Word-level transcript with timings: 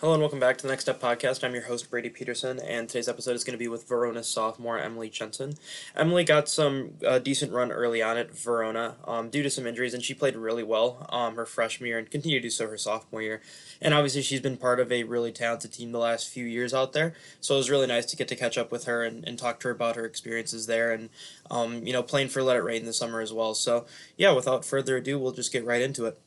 Hello 0.00 0.14
and 0.14 0.22
welcome 0.22 0.40
back 0.40 0.56
to 0.56 0.62
the 0.62 0.70
Next 0.70 0.84
Step 0.84 0.98
Podcast. 0.98 1.44
I'm 1.44 1.52
your 1.52 1.64
host, 1.64 1.90
Brady 1.90 2.08
Peterson, 2.08 2.58
and 2.58 2.88
today's 2.88 3.06
episode 3.06 3.36
is 3.36 3.44
going 3.44 3.52
to 3.52 3.58
be 3.58 3.68
with 3.68 3.86
Verona 3.86 4.24
sophomore 4.24 4.78
Emily 4.78 5.10
Jensen. 5.10 5.58
Emily 5.94 6.24
got 6.24 6.48
some 6.48 6.92
uh, 7.06 7.18
decent 7.18 7.52
run 7.52 7.70
early 7.70 8.00
on 8.00 8.16
at 8.16 8.34
Verona 8.34 8.96
um, 9.04 9.28
due 9.28 9.42
to 9.42 9.50
some 9.50 9.66
injuries, 9.66 9.92
and 9.92 10.02
she 10.02 10.14
played 10.14 10.36
really 10.36 10.62
well 10.62 11.06
um, 11.10 11.36
her 11.36 11.44
freshman 11.44 11.86
year 11.86 11.98
and 11.98 12.10
continued 12.10 12.38
to 12.38 12.46
do 12.46 12.50
so 12.50 12.66
her 12.66 12.78
sophomore 12.78 13.20
year. 13.20 13.42
And 13.82 13.92
obviously, 13.92 14.22
she's 14.22 14.40
been 14.40 14.56
part 14.56 14.80
of 14.80 14.90
a 14.90 15.02
really 15.02 15.32
talented 15.32 15.74
team 15.74 15.92
the 15.92 15.98
last 15.98 16.30
few 16.30 16.46
years 16.46 16.72
out 16.72 16.94
there, 16.94 17.12
so 17.42 17.56
it 17.56 17.58
was 17.58 17.68
really 17.68 17.86
nice 17.86 18.06
to 18.06 18.16
get 18.16 18.28
to 18.28 18.36
catch 18.36 18.56
up 18.56 18.72
with 18.72 18.84
her 18.84 19.04
and, 19.04 19.22
and 19.28 19.38
talk 19.38 19.60
to 19.60 19.68
her 19.68 19.74
about 19.74 19.96
her 19.96 20.06
experiences 20.06 20.64
there 20.66 20.92
and, 20.92 21.10
um, 21.50 21.86
you 21.86 21.92
know, 21.92 22.02
playing 22.02 22.28
for 22.28 22.42
Let 22.42 22.56
It 22.56 22.64
Rain 22.64 22.86
this 22.86 22.96
summer 22.96 23.20
as 23.20 23.34
well. 23.34 23.52
So, 23.52 23.84
yeah, 24.16 24.32
without 24.32 24.64
further 24.64 24.96
ado, 24.96 25.18
we'll 25.18 25.32
just 25.32 25.52
get 25.52 25.66
right 25.66 25.82
into 25.82 26.06
it. 26.06 26.18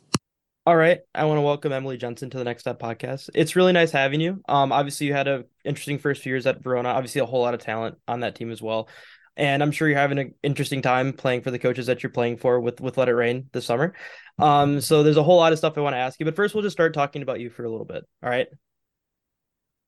All 0.66 0.78
right, 0.78 1.02
I 1.14 1.26
want 1.26 1.40
to 1.40 1.42
welcome 1.42 1.74
Emily 1.74 1.98
Jensen 1.98 2.30
to 2.30 2.38
the 2.38 2.46
Next 2.46 2.62
Step 2.62 2.80
podcast. 2.80 3.30
It's 3.34 3.58
really 3.58 3.74
nice 3.74 3.92
having 3.92 4.22
you. 4.22 4.42
Um, 4.48 4.72
obviously 4.72 5.08
you 5.08 5.14
had 5.14 5.28
a 5.28 5.44
interesting 5.66 6.00
first 6.00 6.22
few 6.22 6.32
years 6.32 6.48
at 6.48 6.64
Verona. 6.64 6.88
Obviously, 6.88 7.20
a 7.20 7.26
whole 7.26 7.42
lot 7.42 7.54
of 7.54 7.60
talent 7.60 7.98
on 8.08 8.22
that 8.22 8.36
team 8.36 8.50
as 8.50 8.62
well, 8.62 8.88
and 9.36 9.62
I'm 9.62 9.74
sure 9.74 9.90
you're 9.90 9.98
having 9.98 10.20
an 10.20 10.36
interesting 10.42 10.82
time 10.82 11.12
playing 11.12 11.42
for 11.42 11.52
the 11.52 11.60
coaches 11.60 11.88
that 11.88 12.02
you're 12.02 12.14
playing 12.14 12.38
for 12.38 12.62
with 12.62 12.80
with 12.80 12.98
Let 12.98 13.10
It 13.10 13.14
Rain 13.14 13.50
this 13.52 13.66
summer. 13.66 13.94
Um, 14.40 14.80
so 14.80 15.04
there's 15.04 15.18
a 15.18 15.24
whole 15.24 15.36
lot 15.36 15.52
of 15.52 15.58
stuff 15.58 15.78
I 15.78 15.82
want 15.82 15.96
to 15.96 16.00
ask 16.00 16.18
you, 16.22 16.26
but 16.26 16.38
first 16.38 16.56
we'll 16.56 16.64
just 16.64 16.78
start 16.78 16.94
talking 16.94 17.24
about 17.24 17.42
you 17.42 17.50
for 17.50 17.66
a 17.66 17.70
little 17.70 17.86
bit. 17.86 18.06
All 18.24 18.30
right. 18.30 18.48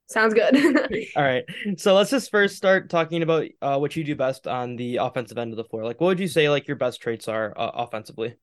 Sounds 0.07 0.33
good. 0.33 0.57
All 1.15 1.23
right. 1.23 1.45
So 1.77 1.95
let's 1.95 2.09
just 2.09 2.29
first 2.29 2.57
start 2.57 2.89
talking 2.89 3.23
about 3.23 3.45
uh, 3.61 3.77
what 3.77 3.95
you 3.95 4.03
do 4.03 4.17
best 4.17 4.45
on 4.45 4.75
the 4.75 4.97
offensive 4.97 5.37
end 5.37 5.53
of 5.53 5.57
the 5.57 5.63
floor. 5.63 5.85
Like, 5.85 6.01
what 6.01 6.07
would 6.07 6.19
you 6.19 6.27
say 6.27 6.49
like 6.49 6.67
your 6.67 6.75
best 6.75 7.01
traits 7.01 7.29
are 7.29 7.53
uh, 7.55 7.71
offensively? 7.75 8.35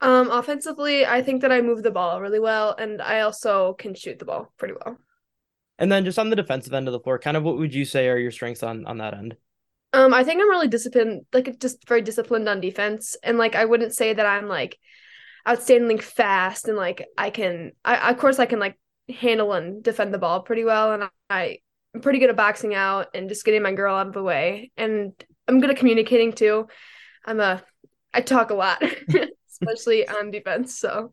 Um, 0.00 0.30
offensively, 0.30 1.04
I 1.04 1.22
think 1.22 1.42
that 1.42 1.52
I 1.52 1.60
move 1.60 1.82
the 1.82 1.90
ball 1.90 2.20
really 2.20 2.38
well, 2.38 2.74
and 2.76 3.02
I 3.02 3.20
also 3.20 3.74
can 3.74 3.94
shoot 3.94 4.18
the 4.18 4.24
ball 4.24 4.52
pretty 4.56 4.74
well. 4.74 4.96
And 5.78 5.90
then 5.90 6.04
just 6.04 6.18
on 6.18 6.30
the 6.30 6.36
defensive 6.36 6.72
end 6.72 6.88
of 6.88 6.92
the 6.92 7.00
floor, 7.00 7.18
kind 7.18 7.36
of 7.36 7.42
what 7.42 7.58
would 7.58 7.74
you 7.74 7.84
say 7.84 8.08
are 8.08 8.18
your 8.18 8.30
strengths 8.30 8.62
on 8.62 8.86
on 8.86 8.98
that 8.98 9.14
end? 9.14 9.36
Um, 9.92 10.12
I 10.12 10.22
think 10.22 10.40
I'm 10.40 10.50
really 10.50 10.68
disciplined, 10.68 11.22
like 11.32 11.58
just 11.58 11.86
very 11.88 12.02
disciplined 12.02 12.48
on 12.48 12.60
defense, 12.60 13.16
and 13.22 13.38
like 13.38 13.54
I 13.54 13.64
wouldn't 13.64 13.94
say 13.94 14.12
that 14.12 14.26
I'm 14.26 14.48
like 14.48 14.78
outstandingly 15.46 16.02
fast 16.02 16.68
and 16.68 16.76
like 16.76 17.06
I 17.16 17.30
can. 17.30 17.72
I 17.84 18.10
of 18.10 18.18
course 18.18 18.38
I 18.38 18.46
can 18.46 18.58
like 18.60 18.78
handle 19.08 19.52
and 19.52 19.82
defend 19.82 20.12
the 20.12 20.18
ball 20.18 20.42
pretty 20.42 20.64
well, 20.64 20.92
and 20.92 21.10
I 21.30 21.58
I'm 21.94 22.00
pretty 22.02 22.18
good 22.18 22.30
at 22.30 22.36
boxing 22.36 22.74
out 22.74 23.08
and 23.14 23.28
just 23.28 23.44
getting 23.44 23.62
my 23.62 23.72
girl 23.72 23.96
out 23.96 24.08
of 24.08 24.12
the 24.12 24.22
way, 24.22 24.70
and 24.76 25.12
I'm 25.48 25.60
good 25.60 25.70
at 25.70 25.76
communicating 25.78 26.32
too. 26.32 26.68
I'm 27.24 27.40
a 27.40 27.62
I 28.12 28.20
talk 28.20 28.50
a 28.50 28.54
lot. 28.54 28.82
especially 29.60 30.08
on 30.08 30.30
defense. 30.30 30.78
So 30.78 31.12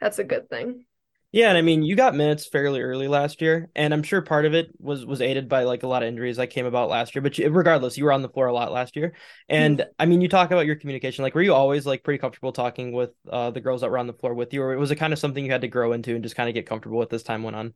that's 0.00 0.18
a 0.18 0.24
good 0.24 0.48
thing. 0.48 0.84
Yeah, 1.30 1.50
and 1.50 1.58
I 1.58 1.62
mean, 1.62 1.82
you 1.82 1.94
got 1.94 2.14
minutes 2.14 2.46
fairly 2.46 2.80
early 2.80 3.06
last 3.06 3.42
year, 3.42 3.68
and 3.76 3.92
I'm 3.92 4.02
sure 4.02 4.22
part 4.22 4.46
of 4.46 4.54
it 4.54 4.70
was 4.78 5.04
was 5.04 5.20
aided 5.20 5.46
by 5.46 5.64
like 5.64 5.82
a 5.82 5.86
lot 5.86 6.02
of 6.02 6.08
injuries 6.08 6.38
that 6.38 6.46
came 6.46 6.64
about 6.64 6.88
last 6.88 7.14
year. 7.14 7.20
But 7.20 7.36
you, 7.36 7.50
regardless, 7.50 7.98
you 7.98 8.04
were 8.04 8.12
on 8.12 8.22
the 8.22 8.30
floor 8.30 8.46
a 8.46 8.52
lot 8.52 8.72
last 8.72 8.96
year, 8.96 9.12
and 9.46 9.78
mm-hmm. 9.78 9.90
I 9.98 10.06
mean, 10.06 10.22
you 10.22 10.28
talk 10.28 10.50
about 10.50 10.64
your 10.64 10.76
communication. 10.76 11.22
Like, 11.22 11.34
were 11.34 11.42
you 11.42 11.52
always 11.52 11.84
like 11.84 12.02
pretty 12.02 12.16
comfortable 12.16 12.52
talking 12.52 12.92
with 12.92 13.10
uh, 13.30 13.50
the 13.50 13.60
girls 13.60 13.82
that 13.82 13.90
were 13.90 13.98
on 13.98 14.06
the 14.06 14.14
floor 14.14 14.32
with 14.32 14.54
you, 14.54 14.62
or 14.62 14.78
was 14.78 14.90
it 14.90 14.96
kind 14.96 15.12
of 15.12 15.18
something 15.18 15.44
you 15.44 15.52
had 15.52 15.60
to 15.60 15.68
grow 15.68 15.92
into 15.92 16.14
and 16.14 16.22
just 16.22 16.34
kind 16.34 16.48
of 16.48 16.54
get 16.54 16.64
comfortable 16.64 16.98
with 16.98 17.12
as 17.12 17.22
time 17.22 17.42
went 17.42 17.56
on? 17.56 17.74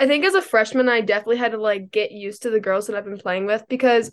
I 0.00 0.08
think 0.08 0.24
as 0.24 0.34
a 0.34 0.42
freshman, 0.42 0.88
I 0.88 1.00
definitely 1.00 1.36
had 1.36 1.52
to 1.52 1.58
like 1.58 1.92
get 1.92 2.10
used 2.10 2.42
to 2.42 2.50
the 2.50 2.58
girls 2.58 2.88
that 2.88 2.96
I've 2.96 3.04
been 3.04 3.18
playing 3.18 3.46
with 3.46 3.62
because 3.68 4.10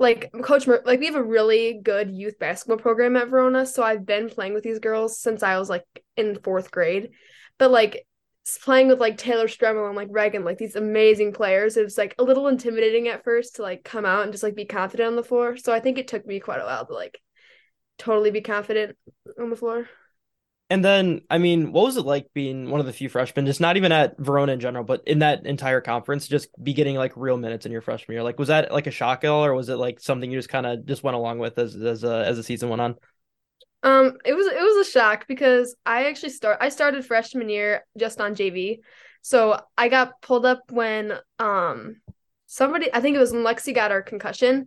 like 0.00 0.32
coach 0.42 0.66
Mur- 0.66 0.82
like 0.84 0.98
we 0.98 1.06
have 1.06 1.14
a 1.14 1.22
really 1.22 1.78
good 1.82 2.10
youth 2.10 2.38
basketball 2.38 2.78
program 2.78 3.16
at 3.16 3.28
Verona 3.28 3.66
so 3.66 3.82
I've 3.82 4.06
been 4.06 4.30
playing 4.30 4.54
with 4.54 4.64
these 4.64 4.78
girls 4.78 5.20
since 5.20 5.42
I 5.42 5.58
was 5.58 5.68
like 5.68 5.84
in 6.16 6.34
4th 6.36 6.70
grade. 6.70 7.10
But 7.58 7.70
like 7.70 8.06
playing 8.62 8.88
with 8.88 8.98
like 8.98 9.18
Taylor 9.18 9.46
Stremlow 9.46 9.86
and 9.86 9.96
like 9.96 10.08
Reagan 10.10 10.42
like 10.42 10.58
these 10.58 10.74
amazing 10.74 11.32
players 11.32 11.76
it 11.76 11.84
was 11.84 11.98
like 11.98 12.14
a 12.18 12.24
little 12.24 12.48
intimidating 12.48 13.06
at 13.06 13.22
first 13.22 13.56
to 13.56 13.62
like 13.62 13.84
come 13.84 14.06
out 14.06 14.22
and 14.24 14.32
just 14.32 14.42
like 14.42 14.56
be 14.56 14.64
confident 14.64 15.08
on 15.08 15.16
the 15.16 15.22
floor. 15.22 15.56
So 15.56 15.72
I 15.72 15.80
think 15.80 15.98
it 15.98 16.08
took 16.08 16.26
me 16.26 16.40
quite 16.40 16.60
a 16.60 16.64
while 16.64 16.86
to 16.86 16.94
like 16.94 17.20
totally 17.98 18.30
be 18.30 18.40
confident 18.40 18.96
on 19.38 19.50
the 19.50 19.56
floor 19.56 19.86
and 20.70 20.84
then, 20.84 21.22
I 21.28 21.38
mean, 21.38 21.72
what 21.72 21.84
was 21.84 21.96
it 21.96 22.06
like 22.06 22.32
being 22.32 22.70
one 22.70 22.78
of 22.78 22.86
the 22.86 22.92
few 22.92 23.08
freshmen, 23.08 23.44
just 23.44 23.60
not 23.60 23.76
even 23.76 23.90
at 23.90 24.16
Verona 24.18 24.52
in 24.52 24.60
general, 24.60 24.84
but 24.84 25.02
in 25.04 25.18
that 25.18 25.44
entire 25.44 25.80
conference, 25.80 26.28
just 26.28 26.48
be 26.62 26.72
getting 26.72 26.94
like 26.94 27.12
real 27.16 27.36
minutes 27.36 27.66
in 27.66 27.72
your 27.72 27.80
freshman 27.80 28.14
year? 28.14 28.22
Like, 28.22 28.38
was 28.38 28.48
that 28.48 28.72
like 28.72 28.86
a 28.86 28.92
shock 28.92 29.24
at 29.24 29.30
all, 29.30 29.44
or 29.44 29.52
was 29.52 29.68
it 29.68 29.74
like 29.74 29.98
something 29.98 30.30
you 30.30 30.38
just 30.38 30.48
kind 30.48 30.66
of 30.66 30.86
just 30.86 31.02
went 31.02 31.16
along 31.16 31.40
with 31.40 31.58
as 31.58 31.74
as 31.74 32.04
uh, 32.04 32.24
as 32.24 32.36
the 32.36 32.44
season 32.44 32.68
went 32.68 32.80
on? 32.80 32.94
Um, 33.82 34.18
it 34.24 34.34
was 34.34 34.46
it 34.46 34.62
was 34.62 34.86
a 34.86 34.90
shock 34.90 35.26
because 35.26 35.74
I 35.84 36.06
actually 36.06 36.30
start 36.30 36.58
I 36.60 36.68
started 36.68 37.04
freshman 37.04 37.48
year 37.48 37.84
just 37.98 38.20
on 38.20 38.36
JV, 38.36 38.78
so 39.22 39.60
I 39.76 39.88
got 39.88 40.22
pulled 40.22 40.46
up 40.46 40.62
when 40.70 41.14
um 41.40 41.96
somebody 42.46 42.94
I 42.94 43.00
think 43.00 43.16
it 43.16 43.20
was 43.20 43.32
when 43.32 43.42
Lexi 43.42 43.74
got 43.74 43.90
her 43.90 44.02
concussion. 44.02 44.66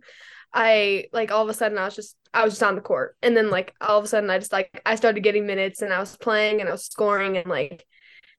I 0.54 1.06
like 1.12 1.32
all 1.32 1.42
of 1.42 1.48
a 1.48 1.54
sudden 1.54 1.76
I 1.76 1.84
was 1.84 1.96
just 1.96 2.16
I 2.32 2.44
was 2.44 2.54
just 2.54 2.62
on 2.62 2.76
the 2.76 2.80
court. 2.80 3.16
And 3.22 3.36
then 3.36 3.50
like 3.50 3.74
all 3.80 3.98
of 3.98 4.04
a 4.04 4.08
sudden 4.08 4.30
I 4.30 4.38
just 4.38 4.52
like 4.52 4.80
I 4.86 4.94
started 4.94 5.20
getting 5.22 5.46
minutes 5.46 5.82
and 5.82 5.92
I 5.92 5.98
was 5.98 6.16
playing 6.16 6.60
and 6.60 6.68
I 6.68 6.72
was 6.72 6.86
scoring 6.86 7.36
and 7.36 7.48
like 7.48 7.84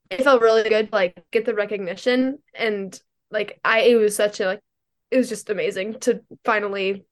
it 0.10 0.24
felt 0.24 0.42
really 0.42 0.68
good 0.70 0.90
to 0.90 0.96
like 0.96 1.22
get 1.32 1.46
the 1.46 1.54
recognition 1.54 2.40
and 2.54 2.98
like 3.32 3.60
I 3.66 3.82
it 3.82 3.96
was 3.96 4.16
such 4.16 4.40
a 4.40 4.46
like 4.46 4.62
it 5.12 5.18
was 5.18 5.30
just 5.30 5.50
amazing 5.50 6.00
to 6.02 6.22
finally 6.46 7.06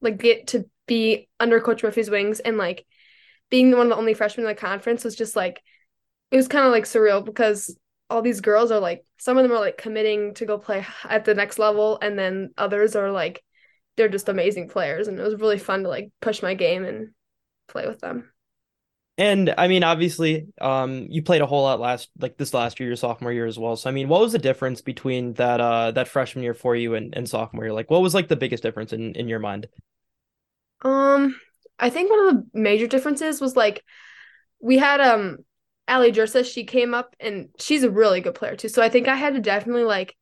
like 0.00 0.18
get 0.18 0.48
to 0.48 0.68
be 0.86 1.28
under 1.38 1.60
Coach 1.60 1.82
Murphy's 1.82 2.10
wings 2.10 2.40
and 2.40 2.56
like 2.56 2.86
being 3.50 3.70
one 3.70 3.86
of 3.86 3.88
the 3.90 3.96
only 3.96 4.14
freshmen 4.14 4.46
in 4.46 4.50
the 4.50 4.60
conference 4.60 5.04
was 5.04 5.14
just 5.14 5.36
like 5.36 5.62
it 6.30 6.36
was 6.36 6.48
kind 6.48 6.66
of 6.66 6.72
like 6.72 6.84
surreal 6.84 7.24
because 7.24 7.76
all 8.10 8.22
these 8.22 8.40
girls 8.40 8.70
are 8.70 8.80
like 8.80 9.04
some 9.18 9.36
of 9.36 9.42
them 9.42 9.52
are 9.52 9.60
like 9.60 9.78
committing 9.78 10.34
to 10.34 10.46
go 10.46 10.58
play 10.58 10.84
at 11.08 11.24
the 11.24 11.34
next 11.34 11.58
level 11.58 11.98
and 12.02 12.18
then 12.18 12.50
others 12.56 12.96
are 12.96 13.10
like 13.10 13.42
they're 13.98 14.08
just 14.08 14.30
amazing 14.30 14.68
players 14.68 15.08
and 15.08 15.18
it 15.18 15.22
was 15.22 15.40
really 15.40 15.58
fun 15.58 15.82
to 15.82 15.88
like 15.88 16.10
push 16.22 16.42
my 16.42 16.54
game 16.54 16.84
and 16.84 17.10
play 17.68 17.86
with 17.86 18.00
them. 18.00 18.30
And 19.18 19.52
I 19.58 19.66
mean, 19.66 19.82
obviously, 19.82 20.46
um, 20.60 21.08
you 21.10 21.22
played 21.22 21.42
a 21.42 21.46
whole 21.46 21.64
lot 21.64 21.80
last 21.80 22.08
like 22.20 22.36
this 22.36 22.54
last 22.54 22.78
year, 22.78 22.88
your 22.88 22.96
sophomore 22.96 23.32
year 23.32 23.46
as 23.46 23.58
well. 23.58 23.74
So 23.74 23.90
I 23.90 23.92
mean, 23.92 24.08
what 24.08 24.20
was 24.20 24.32
the 24.32 24.38
difference 24.38 24.80
between 24.80 25.34
that 25.34 25.60
uh 25.60 25.90
that 25.90 26.08
freshman 26.08 26.44
year 26.44 26.54
for 26.54 26.76
you 26.76 26.94
and, 26.94 27.14
and 27.16 27.28
sophomore 27.28 27.64
year? 27.64 27.72
Like 27.72 27.90
what 27.90 28.00
was 28.00 28.14
like 28.14 28.28
the 28.28 28.36
biggest 28.36 28.62
difference 28.62 28.92
in, 28.92 29.14
in 29.16 29.28
your 29.28 29.40
mind? 29.40 29.68
Um, 30.82 31.38
I 31.78 31.90
think 31.90 32.10
one 32.10 32.28
of 32.28 32.34
the 32.34 32.46
major 32.54 32.86
differences 32.86 33.40
was 33.40 33.56
like 33.56 33.82
we 34.60 34.78
had 34.78 35.00
um 35.00 35.38
Ali 35.88 36.12
Jersa, 36.12 36.44
she 36.44 36.64
came 36.64 36.94
up 36.94 37.16
and 37.18 37.48
she's 37.58 37.82
a 37.82 37.90
really 37.90 38.20
good 38.20 38.34
player 38.34 38.56
too. 38.56 38.68
So 38.68 38.82
I 38.82 38.88
think 38.88 39.08
I 39.08 39.16
had 39.16 39.34
to 39.34 39.40
definitely 39.40 39.84
like 39.84 40.16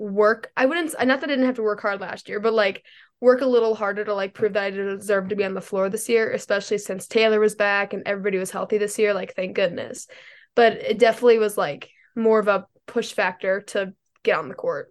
work 0.00 0.50
i 0.56 0.64
wouldn't 0.64 0.94
not 1.06 1.20
that 1.20 1.28
i 1.28 1.32
didn't 1.32 1.44
have 1.44 1.56
to 1.56 1.62
work 1.62 1.82
hard 1.82 2.00
last 2.00 2.28
year 2.28 2.40
but 2.40 2.54
like 2.54 2.82
work 3.20 3.42
a 3.42 3.46
little 3.46 3.74
harder 3.74 4.02
to 4.02 4.14
like 4.14 4.32
prove 4.32 4.54
that 4.54 4.62
i 4.62 4.70
deserve 4.70 5.28
to 5.28 5.36
be 5.36 5.44
on 5.44 5.52
the 5.52 5.60
floor 5.60 5.90
this 5.90 6.08
year 6.08 6.30
especially 6.32 6.78
since 6.78 7.06
taylor 7.06 7.38
was 7.38 7.54
back 7.54 7.92
and 7.92 8.02
everybody 8.06 8.38
was 8.38 8.50
healthy 8.50 8.78
this 8.78 8.98
year 8.98 9.12
like 9.12 9.34
thank 9.34 9.54
goodness 9.54 10.06
but 10.54 10.72
it 10.72 10.98
definitely 10.98 11.38
was 11.38 11.58
like 11.58 11.90
more 12.16 12.38
of 12.38 12.48
a 12.48 12.66
push 12.86 13.12
factor 13.12 13.60
to 13.60 13.92
get 14.22 14.38
on 14.38 14.48
the 14.48 14.54
court 14.54 14.90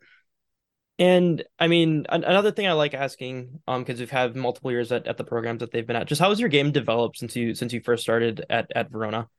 and 0.99 1.45
I 1.57 1.69
mean, 1.69 2.05
another 2.09 2.51
thing 2.51 2.67
I 2.67 2.73
like 2.73 2.93
asking, 2.93 3.61
um, 3.69 3.83
because 3.83 4.01
we've 4.01 4.11
had 4.11 4.35
multiple 4.35 4.69
years 4.69 4.91
at, 4.91 5.07
at 5.07 5.15
the 5.15 5.23
programs 5.23 5.61
that 5.61 5.71
they've 5.71 5.87
been 5.87 5.95
at, 5.95 6.09
just 6.09 6.19
how 6.19 6.27
has 6.27 6.41
your 6.41 6.49
game 6.49 6.73
developed 6.73 7.17
since 7.17 7.37
you 7.37 7.55
since 7.55 7.71
you 7.71 7.79
first 7.79 8.03
started 8.03 8.45
at 8.49 8.69
at 8.75 8.91
Verona? 8.91 9.29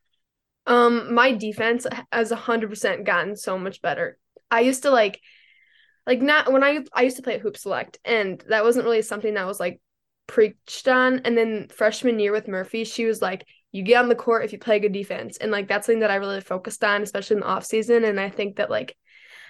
Um, 0.67 1.13
my 1.13 1.33
defense 1.33 1.87
has 2.11 2.31
hundred 2.31 2.71
percent 2.71 3.05
gotten 3.05 3.37
so 3.37 3.59
much 3.59 3.83
better. 3.83 4.17
I 4.51 4.61
used 4.61 4.85
to 4.85 4.91
like 4.91 5.21
like 6.11 6.23
not 6.23 6.53
when 6.53 6.65
I 6.65 6.81
I 6.93 7.03
used 7.03 7.19
to 7.19 7.23
play 7.23 7.35
at 7.35 7.41
Hoop 7.41 7.57
Select 7.57 8.01
and 8.05 8.43
that 8.49 8.65
wasn't 8.65 8.85
really 8.85 9.01
something 9.01 9.35
that 9.35 9.47
was 9.47 9.61
like 9.61 9.81
preached 10.27 10.89
on. 10.89 11.21
And 11.25 11.39
then 11.39 11.69
freshman 11.69 12.19
year 12.19 12.33
with 12.33 12.49
Murphy, 12.49 12.83
she 12.83 13.05
was 13.05 13.23
like, 13.23 13.47
you 13.71 13.85
get 13.85 14.03
on 14.03 14.09
the 14.09 14.17
court 14.17 14.45
if 14.45 14.53
you 14.53 14.59
play 14.59 14.81
good 14.81 14.93
defense. 14.93 15.37
And 15.37 15.53
like 15.53 15.69
that's 15.69 15.87
something 15.87 16.01
that 16.01 16.11
I 16.11 16.17
really 16.17 16.41
focused 16.41 16.83
on, 16.83 17.03
especially 17.03 17.37
in 17.37 17.41
the 17.43 17.47
off 17.47 17.65
season. 17.65 18.03
And 18.03 18.19
I 18.19 18.29
think 18.29 18.57
that 18.57 18.71
like 18.71 18.97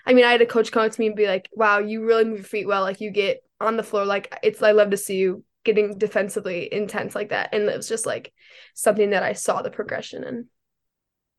I 0.05 0.13
mean, 0.13 0.27
I 0.27 0.33
had 0.33 0.43
a 0.43 0.47
coach 0.47 0.71
come 0.71 0.85
up 0.85 0.93
to 0.93 1.01
me 1.01 1.07
and 1.07 1.17
be 1.17 1.27
like, 1.27 1.49
Wow, 1.55 1.79
you 1.79 2.05
really 2.05 2.27
move 2.27 2.41
your 2.41 2.45
feet 2.45 2.69
well. 2.69 2.83
Like 2.83 3.01
you 3.01 3.11
get 3.11 3.43
on 3.59 3.79
the 3.79 3.83
floor. 3.83 4.05
Like 4.05 4.31
it's 4.43 4.63
I 4.63 4.73
love 4.73 4.91
to 4.91 4.99
see 4.99 5.17
you 5.17 5.43
getting 5.65 5.97
defensively 5.97 6.71
intense 6.71 7.15
like 7.15 7.31
that. 7.31 7.55
And 7.55 7.71
it 7.71 7.77
was 7.77 7.89
just 7.89 8.05
like 8.05 8.35
something 8.75 9.11
that 9.11 9.23
I 9.23 9.33
saw 9.33 9.63
the 9.63 9.71
progression 9.71 10.25
in. 10.25 10.49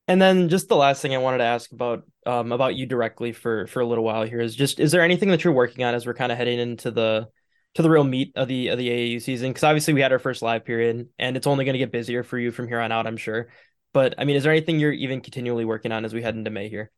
And 0.08 0.22
then 0.22 0.50
just 0.50 0.68
the 0.68 0.76
last 0.76 1.02
thing 1.02 1.14
I 1.14 1.20
wanted 1.20 1.40
to 1.40 1.44
ask 1.46 1.72
about 1.72 2.04
um, 2.26 2.52
about 2.52 2.76
you 2.76 2.86
directly 2.86 3.32
for 3.32 3.68
for 3.68 3.82
a 3.82 3.86
little 3.86 4.04
while 4.04 4.24
here 4.24 4.40
is 4.40 4.56
just 4.56 4.80
is 4.80 4.92
there 4.92 5.02
anything 5.02 5.30
that 5.30 5.44
you're 5.44 5.54
working 5.54 5.84
on 5.84 5.94
as 5.94 6.06
we're 6.06 6.14
kind 6.14 6.32
of 6.32 6.38
heading 6.38 6.60
into 6.60 6.92
the 6.92 7.28
to 7.76 7.82
the 7.82 7.90
real 7.90 8.04
meat 8.04 8.34
of 8.36 8.48
the 8.48 8.70
of 8.70 8.78
the 8.78 8.90
AAU 8.90 9.22
season? 9.22 9.52
Because 9.52 9.64
obviously 9.64 9.94
we 9.94 10.02
had 10.02 10.12
our 10.12 10.20
first 10.20 10.42
live 10.42 10.66
period, 10.66 11.08
and 11.18 11.38
it's 11.38 11.48
only 11.48 11.66
going 11.66 11.74
to 11.74 11.80
get 11.80 11.92
busier 11.92 12.24
for 12.24 12.38
you 12.38 12.52
from 12.52 12.68
here 12.68 12.80
on 12.80 12.92
out, 12.92 13.08
I'm 13.08 13.18
sure. 13.18 13.50
But 13.94 14.16
I 14.18 14.26
mean, 14.26 14.36
is 14.36 14.44
there 14.44 14.52
anything 14.52 14.80
you're 14.80 14.92
even 14.92 15.22
continually 15.22 15.66
working 15.66 15.92
on 15.92 16.04
as 16.06 16.14
we 16.14 16.22
head 16.22 16.36
into 16.36 16.52
May 16.52 16.70
here? 16.70 16.92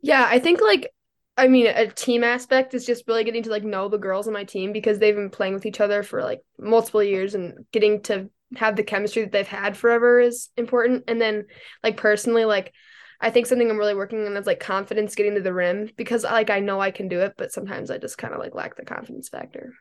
Yeah, 0.00 0.26
I 0.28 0.38
think 0.38 0.60
like 0.60 0.92
I 1.36 1.48
mean, 1.48 1.66
a 1.66 1.90
team 1.90 2.22
aspect 2.22 2.74
is 2.74 2.84
just 2.84 3.04
really 3.08 3.24
getting 3.24 3.42
to 3.44 3.50
like 3.50 3.64
know 3.64 3.88
the 3.88 3.98
girls 3.98 4.26
on 4.26 4.34
my 4.34 4.44
team 4.44 4.72
because 4.72 4.98
they've 4.98 5.14
been 5.14 5.30
playing 5.30 5.54
with 5.54 5.66
each 5.66 5.80
other 5.80 6.02
for 6.02 6.22
like 6.22 6.42
multiple 6.58 7.02
years 7.02 7.34
and 7.34 7.64
getting 7.72 8.02
to 8.02 8.30
have 8.56 8.76
the 8.76 8.82
chemistry 8.82 9.22
that 9.22 9.32
they've 9.32 9.46
had 9.46 9.76
forever 9.76 10.20
is 10.20 10.48
important. 10.56 11.04
And 11.08 11.20
then 11.20 11.46
like 11.82 11.96
personally, 11.96 12.44
like 12.44 12.72
I 13.20 13.30
think 13.30 13.46
something 13.46 13.70
I'm 13.70 13.78
really 13.78 13.94
working 13.94 14.26
on 14.26 14.36
is 14.36 14.46
like 14.46 14.60
confidence 14.60 15.14
getting 15.14 15.34
to 15.34 15.40
the 15.40 15.52
rim 15.52 15.90
because 15.96 16.24
like 16.24 16.50
I 16.50 16.60
know 16.60 16.80
I 16.80 16.90
can 16.90 17.08
do 17.08 17.20
it, 17.20 17.34
but 17.36 17.52
sometimes 17.52 17.90
I 17.90 17.98
just 17.98 18.18
kind 18.18 18.32
of 18.32 18.40
like 18.40 18.54
lack 18.54 18.76
the 18.76 18.84
confidence 18.84 19.28
factor. 19.28 19.74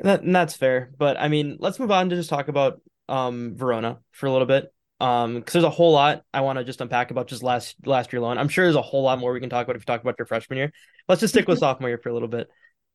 That, 0.00 0.22
and 0.22 0.34
that's 0.34 0.56
fair. 0.56 0.90
But 0.96 1.18
I 1.18 1.28
mean, 1.28 1.56
let's 1.60 1.78
move 1.78 1.90
on 1.90 2.10
to 2.10 2.16
just 2.16 2.30
talk 2.30 2.48
about 2.48 2.80
um 3.08 3.54
Verona 3.56 3.98
for 4.12 4.26
a 4.26 4.32
little 4.32 4.46
bit. 4.46 4.72
Um, 5.00 5.34
because 5.34 5.52
there's 5.52 5.64
a 5.64 5.70
whole 5.70 5.92
lot 5.92 6.22
I 6.32 6.42
want 6.42 6.58
to 6.58 6.64
just 6.64 6.80
unpack 6.80 7.10
about 7.10 7.26
just 7.26 7.42
last 7.42 7.76
last 7.84 8.12
year 8.12 8.22
alone. 8.22 8.38
I'm 8.38 8.48
sure 8.48 8.64
there's 8.64 8.76
a 8.76 8.82
whole 8.82 9.02
lot 9.02 9.18
more 9.18 9.32
we 9.32 9.40
can 9.40 9.50
talk 9.50 9.64
about 9.64 9.76
if 9.76 9.82
you 9.82 9.86
talk 9.86 10.00
about 10.00 10.14
your 10.18 10.26
freshman 10.26 10.56
year. 10.56 10.72
Let's 11.08 11.20
just 11.20 11.34
stick 11.34 11.48
with 11.48 11.58
sophomore 11.60 11.90
year 11.90 11.98
for 11.98 12.08
a 12.08 12.12
little 12.12 12.28
bit. 12.28 12.48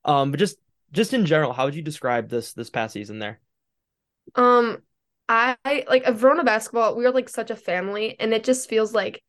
Um, 0.06 0.32
but 0.32 0.40
just 0.40 0.58
just 0.92 1.14
in 1.14 1.26
general, 1.26 1.54
how 1.54 1.66
would 1.66 1.76
you 1.76 1.82
describe 1.82 2.30
this 2.30 2.54
this 2.54 2.70
past 2.70 2.94
season 2.94 3.20
there? 3.20 3.42
Um, 4.36 4.78
I 5.28 5.58
like 5.66 6.08
Verona 6.08 6.44
basketball. 6.44 6.96
We 6.96 7.06
are 7.06 7.12
like 7.12 7.30
such 7.30 7.52
a 7.52 7.56
family, 7.56 8.20
and 8.20 8.34
it 8.34 8.44
just 8.44 8.70
feels 8.70 8.94
like 8.94 9.24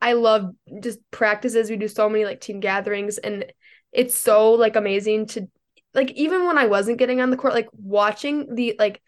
I 0.00 0.14
love 0.14 0.54
just 0.82 0.98
practices. 1.10 1.70
We 1.70 1.76
do 1.76 1.88
so 1.88 2.08
many 2.08 2.24
like 2.24 2.40
team 2.40 2.60
gatherings, 2.60 3.18
and 3.18 3.44
it's 3.92 4.18
so 4.18 4.52
like 4.52 4.76
amazing 4.76 5.26
to 5.28 5.48
like 5.94 6.10
even 6.12 6.46
when 6.46 6.58
I 6.58 6.66
wasn't 6.66 6.98
getting 6.98 7.20
on 7.20 7.30
the 7.30 7.36
court, 7.36 7.54
like 7.54 7.68
watching 7.72 8.54
the 8.54 8.74
like 8.78 9.00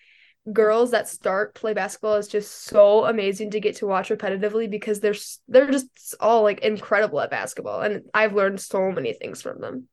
girls 0.53 0.93
that 0.93 1.09
start 1.09 1.55
play 1.55 1.75
basketball 1.75 2.15
is 2.15 2.29
just 2.29 2.65
so 2.65 3.05
amazing 3.05 3.50
to 3.50 3.61
get 3.61 3.76
to 3.76 3.87
watch 3.87 4.09
repetitively 4.09 4.71
because 4.71 5.00
they're 5.00 5.15
they're 5.49 5.71
just 5.71 6.15
all 6.21 6.43
like 6.43 6.61
incredible 6.61 7.21
at 7.21 7.31
basketball, 7.31 7.81
and 7.81 8.03
I've 8.15 8.35
learned 8.35 8.61
so 8.61 8.91
many 8.93 9.12
things 9.12 9.43
from 9.43 9.61
them. 9.61 9.88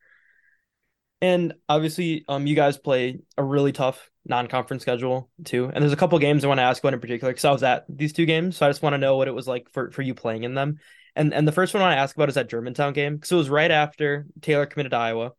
And 1.21 1.53
obviously, 1.67 2.25
um, 2.27 2.45
you 2.45 2.55
guys 2.55 2.77
play 2.77 3.19
a 3.37 3.43
really 3.43 3.71
tough 3.71 4.09
non-conference 4.25 4.81
schedule 4.81 5.29
too. 5.43 5.65
And 5.73 5.81
there's 5.81 5.93
a 5.93 5.97
couple 5.97 6.19
games 6.19 6.43
I 6.43 6.47
want 6.47 6.59
to 6.59 6.63
ask 6.63 6.83
about 6.83 6.93
in 6.93 6.99
particular 6.99 7.31
because 7.31 7.45
I 7.45 7.51
was 7.51 7.63
at 7.63 7.85
these 7.89 8.13
two 8.13 8.25
games, 8.25 8.57
so 8.57 8.65
I 8.65 8.69
just 8.69 8.81
want 8.81 8.93
to 8.93 8.97
know 8.97 9.17
what 9.17 9.27
it 9.27 9.33
was 9.33 9.47
like 9.47 9.69
for 9.71 9.91
for 9.91 10.01
you 10.01 10.13
playing 10.13 10.43
in 10.43 10.53
them. 10.53 10.77
And 11.15 11.33
and 11.33 11.47
the 11.47 11.51
first 11.51 11.73
one 11.73 11.81
I 11.81 11.87
want 11.87 11.97
to 11.97 12.01
ask 12.01 12.15
about 12.15 12.29
is 12.29 12.35
that 12.35 12.49
Germantown 12.49 12.93
game 12.93 13.15
because 13.15 13.31
it 13.31 13.35
was 13.35 13.49
right 13.49 13.71
after 13.71 14.27
Taylor 14.41 14.65
committed 14.65 14.91
to 14.91 14.97
Iowa, 14.97 15.31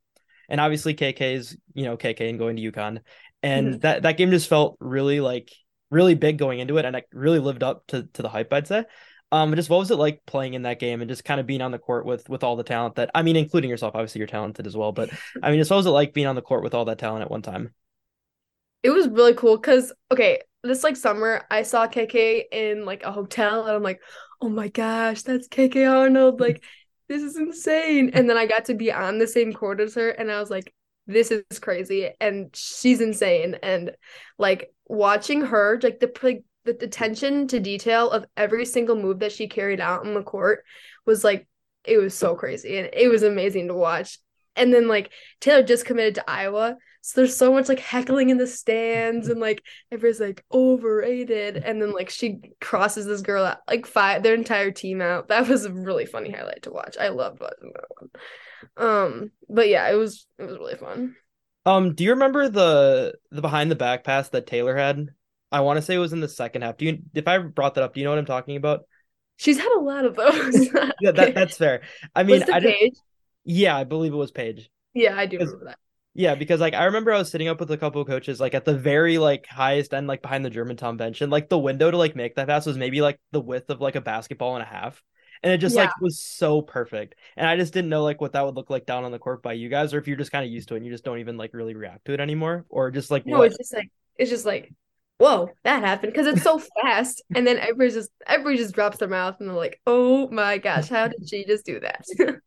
and 0.49 0.61
obviously 0.61 0.95
KK's 0.95 1.57
you 1.75 1.85
know 1.85 1.97
KK 1.97 2.29
and 2.29 2.39
going 2.39 2.57
to 2.57 2.73
UConn, 2.73 3.01
and 3.43 3.69
mm-hmm. 3.69 3.79
that 3.81 4.03
that 4.03 4.17
game 4.17 4.31
just 4.31 4.49
felt 4.49 4.77
really 4.81 5.21
like 5.21 5.53
really 5.91 6.15
big 6.15 6.39
going 6.39 6.59
into 6.59 6.79
it, 6.79 6.85
and 6.85 6.97
it 6.97 7.07
really 7.13 7.39
lived 7.39 7.63
up 7.63 7.87
to 7.89 8.09
to 8.15 8.23
the 8.23 8.29
hype 8.29 8.53
I'd 8.53 8.67
say. 8.67 8.85
Um, 9.31 9.55
just 9.55 9.69
what 9.69 9.79
was 9.79 9.91
it 9.91 9.97
like 9.97 10.25
playing 10.27 10.55
in 10.55 10.63
that 10.63 10.81
game 10.81 11.03
and 11.03 11.09
just 11.09 11.25
kind 11.25 11.39
of 11.39 11.47
being 11.47 11.61
on 11.61 11.71
the 11.71 11.79
court 11.79 12.07
with 12.07 12.29
with 12.29 12.43
all 12.43 12.57
the 12.57 12.65
talent 12.65 12.95
that 12.95 13.11
I 13.15 13.23
mean, 13.23 13.37
including 13.37 13.69
yourself. 13.69 13.95
Obviously, 13.95 14.21
you're 14.21 14.29
talented 14.29 14.67
as 14.67 14.77
well, 14.77 14.93
but 14.93 15.11
I 15.43 15.51
mean, 15.51 15.61
just 15.61 15.71
what 15.71 15.77
was 15.77 15.87
it 15.87 15.91
like 15.91 16.15
being 16.15 16.27
on 16.27 16.35
the 16.35 16.43
court 16.43 16.63
with 16.63 16.75
all 16.75 16.87
that 16.87 16.99
talent 16.99 17.23
at 17.23 17.31
one 17.31 17.43
time? 17.43 17.75
It 18.83 18.91
was 18.91 19.09
really 19.09 19.35
cool 19.35 19.57
because 19.57 19.93
okay, 20.11 20.41
this 20.63 20.83
like 20.83 20.97
summer 20.97 21.45
I 21.51 21.63
saw 21.63 21.87
KK 21.87 22.45
in 22.51 22.85
like 22.85 23.03
a 23.03 23.13
hotel 23.13 23.67
and 23.67 23.77
I'm 23.77 23.83
like, 23.83 24.01
oh 24.41 24.49
my 24.49 24.69
gosh, 24.69 25.23
that's 25.23 25.49
KK 25.49 25.91
Arnold. 25.91 26.41
Like, 26.49 26.63
this 27.09 27.23
is 27.23 27.37
insane. 27.37 28.11
And 28.13 28.29
then 28.29 28.37
I 28.37 28.47
got 28.47 28.67
to 28.67 28.75
be 28.75 28.93
on 28.93 29.19
the 29.19 29.27
same 29.27 29.53
court 29.53 29.81
as 29.81 29.95
her 29.95 30.11
and 30.11 30.31
I 30.31 30.41
was 30.41 30.51
like, 30.51 30.75
this 31.07 31.31
is 31.31 31.59
crazy 31.59 32.11
and 32.21 32.51
she's 32.55 33.01
insane. 33.01 33.57
And 33.63 33.93
like 34.39 34.73
watching 34.87 35.41
her, 35.41 35.81
like 35.83 36.01
the 36.01 36.13
like 36.23 36.45
the 36.73 36.85
attention 36.85 37.49
to 37.49 37.61
detail 37.61 38.11
of 38.11 38.27
every 38.37 38.65
single 38.65 38.97
move 38.97 39.21
that 39.21 39.33
she 39.33 39.49
carried 39.49 39.81
out 39.81 40.07
on 40.07 40.15
the 40.15 40.23
court 40.23 40.65
was 41.07 41.25
like 41.25 41.47
it 41.85 41.99
was 41.99 42.15
so 42.15 42.35
crazy 42.35 42.79
and 42.79 42.91
it 42.93 43.09
was 43.09 43.23
amazing 43.23 43.69
to 43.69 43.75
watch. 43.75 44.19
And 44.57 44.73
then 44.75 44.89
like 44.89 45.11
Taylor 45.41 45.63
just 45.63 45.87
committed 45.87 46.17
to 46.17 46.31
Iowa. 46.31 46.77
So 47.01 47.21
there's 47.21 47.37
so 47.37 47.53
much 47.53 47.69
like 47.69 47.79
heckling 47.79 48.31
in 48.31 48.37
the 48.37 48.47
stands 48.47 49.29
and 49.29 49.41
like 49.41 49.63
everyone's 49.91 50.21
like 50.21 50.45
overrated. 50.53 51.57
And 51.57 51.81
then 51.81 51.93
like 51.93 52.11
she 52.11 52.41
crosses 52.61 53.07
this 53.07 53.23
girl 53.23 53.45
out, 53.45 53.59
like 53.69 53.87
five 53.87 54.23
their 54.23 54.35
entire 54.35 54.71
team 54.71 55.01
out. 55.01 55.29
That 55.29 55.49
was 55.49 55.65
a 55.65 55.73
really 55.73 56.07
funny 56.07 56.31
highlight 56.31 56.65
to 56.65 56.73
watch. 56.73 56.97
I 57.01 57.09
loved 57.09 57.41
watching 57.41 57.73
that 57.75 57.85
one. 57.99 58.11
Um, 58.77 59.31
but 59.49 59.69
yeah, 59.69 59.89
it 59.89 59.95
was 59.95 60.27
it 60.39 60.45
was 60.45 60.59
really 60.59 60.77
fun. 60.77 61.15
Um, 61.65 61.95
do 61.95 62.05
you 62.05 62.11
remember 62.11 62.49
the 62.49 63.15
the 63.31 63.43
behind 63.43 63.71
the 63.71 63.77
back 63.77 64.05
pass 64.05 64.29
that 64.31 64.47
Taylor 64.47 64.77
had 64.77 65.09
I 65.51 65.61
want 65.61 65.79
to 65.79 65.83
say 65.83 65.95
it 65.95 65.99
was 65.99 66.13
in 66.13 66.21
the 66.21 66.29
second 66.29 66.63
half. 66.63 66.77
Do 66.77 66.87
you 66.87 66.99
if 67.15 67.27
I 67.27 67.39
brought 67.39 67.75
that 67.75 67.85
up, 67.85 67.95
do 67.95 68.01
you 68.01 68.05
know 68.05 68.11
what 68.11 68.19
I'm 68.19 68.27
talking 68.27 68.57
about? 68.57 68.81
She's 69.37 69.59
had 69.59 69.73
a 69.73 69.81
lot 69.81 70.05
of 70.05 70.17
those. 70.17 70.69
yeah, 71.01 71.13
that, 71.13 71.35
that's 71.35 71.57
fair. 71.57 71.83
I 72.15 72.25
mean, 72.25 72.43
I 72.43 72.61
Paige? 72.61 72.97
Yeah, 73.45 73.77
I 73.77 73.85
believe 73.85 74.13
it 74.13 74.17
was 74.17 74.33
Paige. 74.33 74.69
Yeah, 74.95 75.17
I 75.17 75.27
do 75.27 75.39
remember 75.39 75.67
that. 75.67 75.79
Yeah, 76.15 76.35
because 76.35 76.61
like 76.61 76.75
I 76.75 76.85
remember 76.85 77.13
I 77.13 77.19
was 77.19 77.31
sitting 77.31 77.47
up 77.47 77.61
with 77.61 77.71
a 77.71 77.77
couple 77.77 78.01
of 78.01 78.09
coaches 78.09 78.41
like 78.41 78.55
at 78.55 78.65
the 78.65 78.77
very 78.77 79.19
like 79.19 79.47
highest 79.47 79.95
end, 79.95 80.09
like 80.09 80.21
behind 80.23 80.45
the 80.45 80.51
Germantown 80.51 80.97
bench, 80.97 81.21
and 81.21 81.31
like 81.31 81.49
the 81.49 81.59
window 81.59 81.91
to 81.91 81.97
like 81.97 82.17
make 82.17 82.35
that 82.35 82.49
pass 82.49 82.67
was 82.67 82.77
maybe 82.77 83.01
like 83.01 83.21
the 83.31 83.41
width 83.41 83.71
of 83.71 83.81
like 83.81 83.95
a 83.95 84.01
basketball 84.01 84.57
and 84.57 84.63
a 84.63 84.67
half. 84.67 85.01
And 85.45 85.53
it 85.53 85.59
just 85.59 85.77
yeah. 85.77 85.83
like 85.83 86.01
was 86.01 86.21
so 86.21 86.61
perfect. 86.61 87.15
And 87.37 87.47
I 87.47 87.57
just 87.57 87.73
didn't 87.73 87.91
know 87.91 88.03
like 88.03 88.21
what 88.21 88.33
that 88.33 88.45
would 88.45 88.57
look 88.57 88.71
like 88.71 88.87
down 88.87 89.05
on 89.05 89.13
the 89.13 89.21
court 89.21 89.43
by 89.45 89.53
you 89.53 89.69
guys, 89.69 89.95
or 89.95 89.99
if 89.99 90.09
you're 90.09 90.17
just 90.17 90.33
kind 90.33 90.45
of 90.45 90.51
used 90.51 90.67
to 90.69 90.75
it 90.75 90.79
and 90.79 90.87
you 90.87 90.91
just 90.91 91.05
don't 91.05 91.21
even 91.21 91.37
like 91.37 91.55
really 91.55 91.75
react 91.75 92.07
to 92.07 92.13
it 92.13 92.19
anymore. 92.19 92.67
Or 92.69 92.91
just 92.91 93.13
like 93.13 93.25
No, 93.25 93.39
what? 93.39 93.47
it's 93.47 93.59
just 93.59 93.73
like 93.73 93.89
it's 94.17 94.31
just 94.31 94.45
like 94.45 94.73
whoa, 95.19 95.51
that 95.65 95.83
happened 95.83 96.13
because 96.13 96.27
it's 96.27 96.43
so 96.43 96.61
fast. 96.83 97.23
And 97.35 97.47
then 97.47 97.59
everybody 97.59 97.91
just 97.91 98.11
everybody 98.27 98.57
just 98.57 98.75
drops 98.75 98.99
their 98.99 99.09
mouth 99.09 99.37
and 99.39 99.49
they're 99.49 99.57
like, 99.57 99.81
oh 99.87 100.29
my 100.31 100.59
gosh, 100.59 100.89
how 100.89 101.09
did 101.09 101.29
she 101.29 101.45
just 101.45 101.67
do 101.67 101.81
that? 101.81 102.07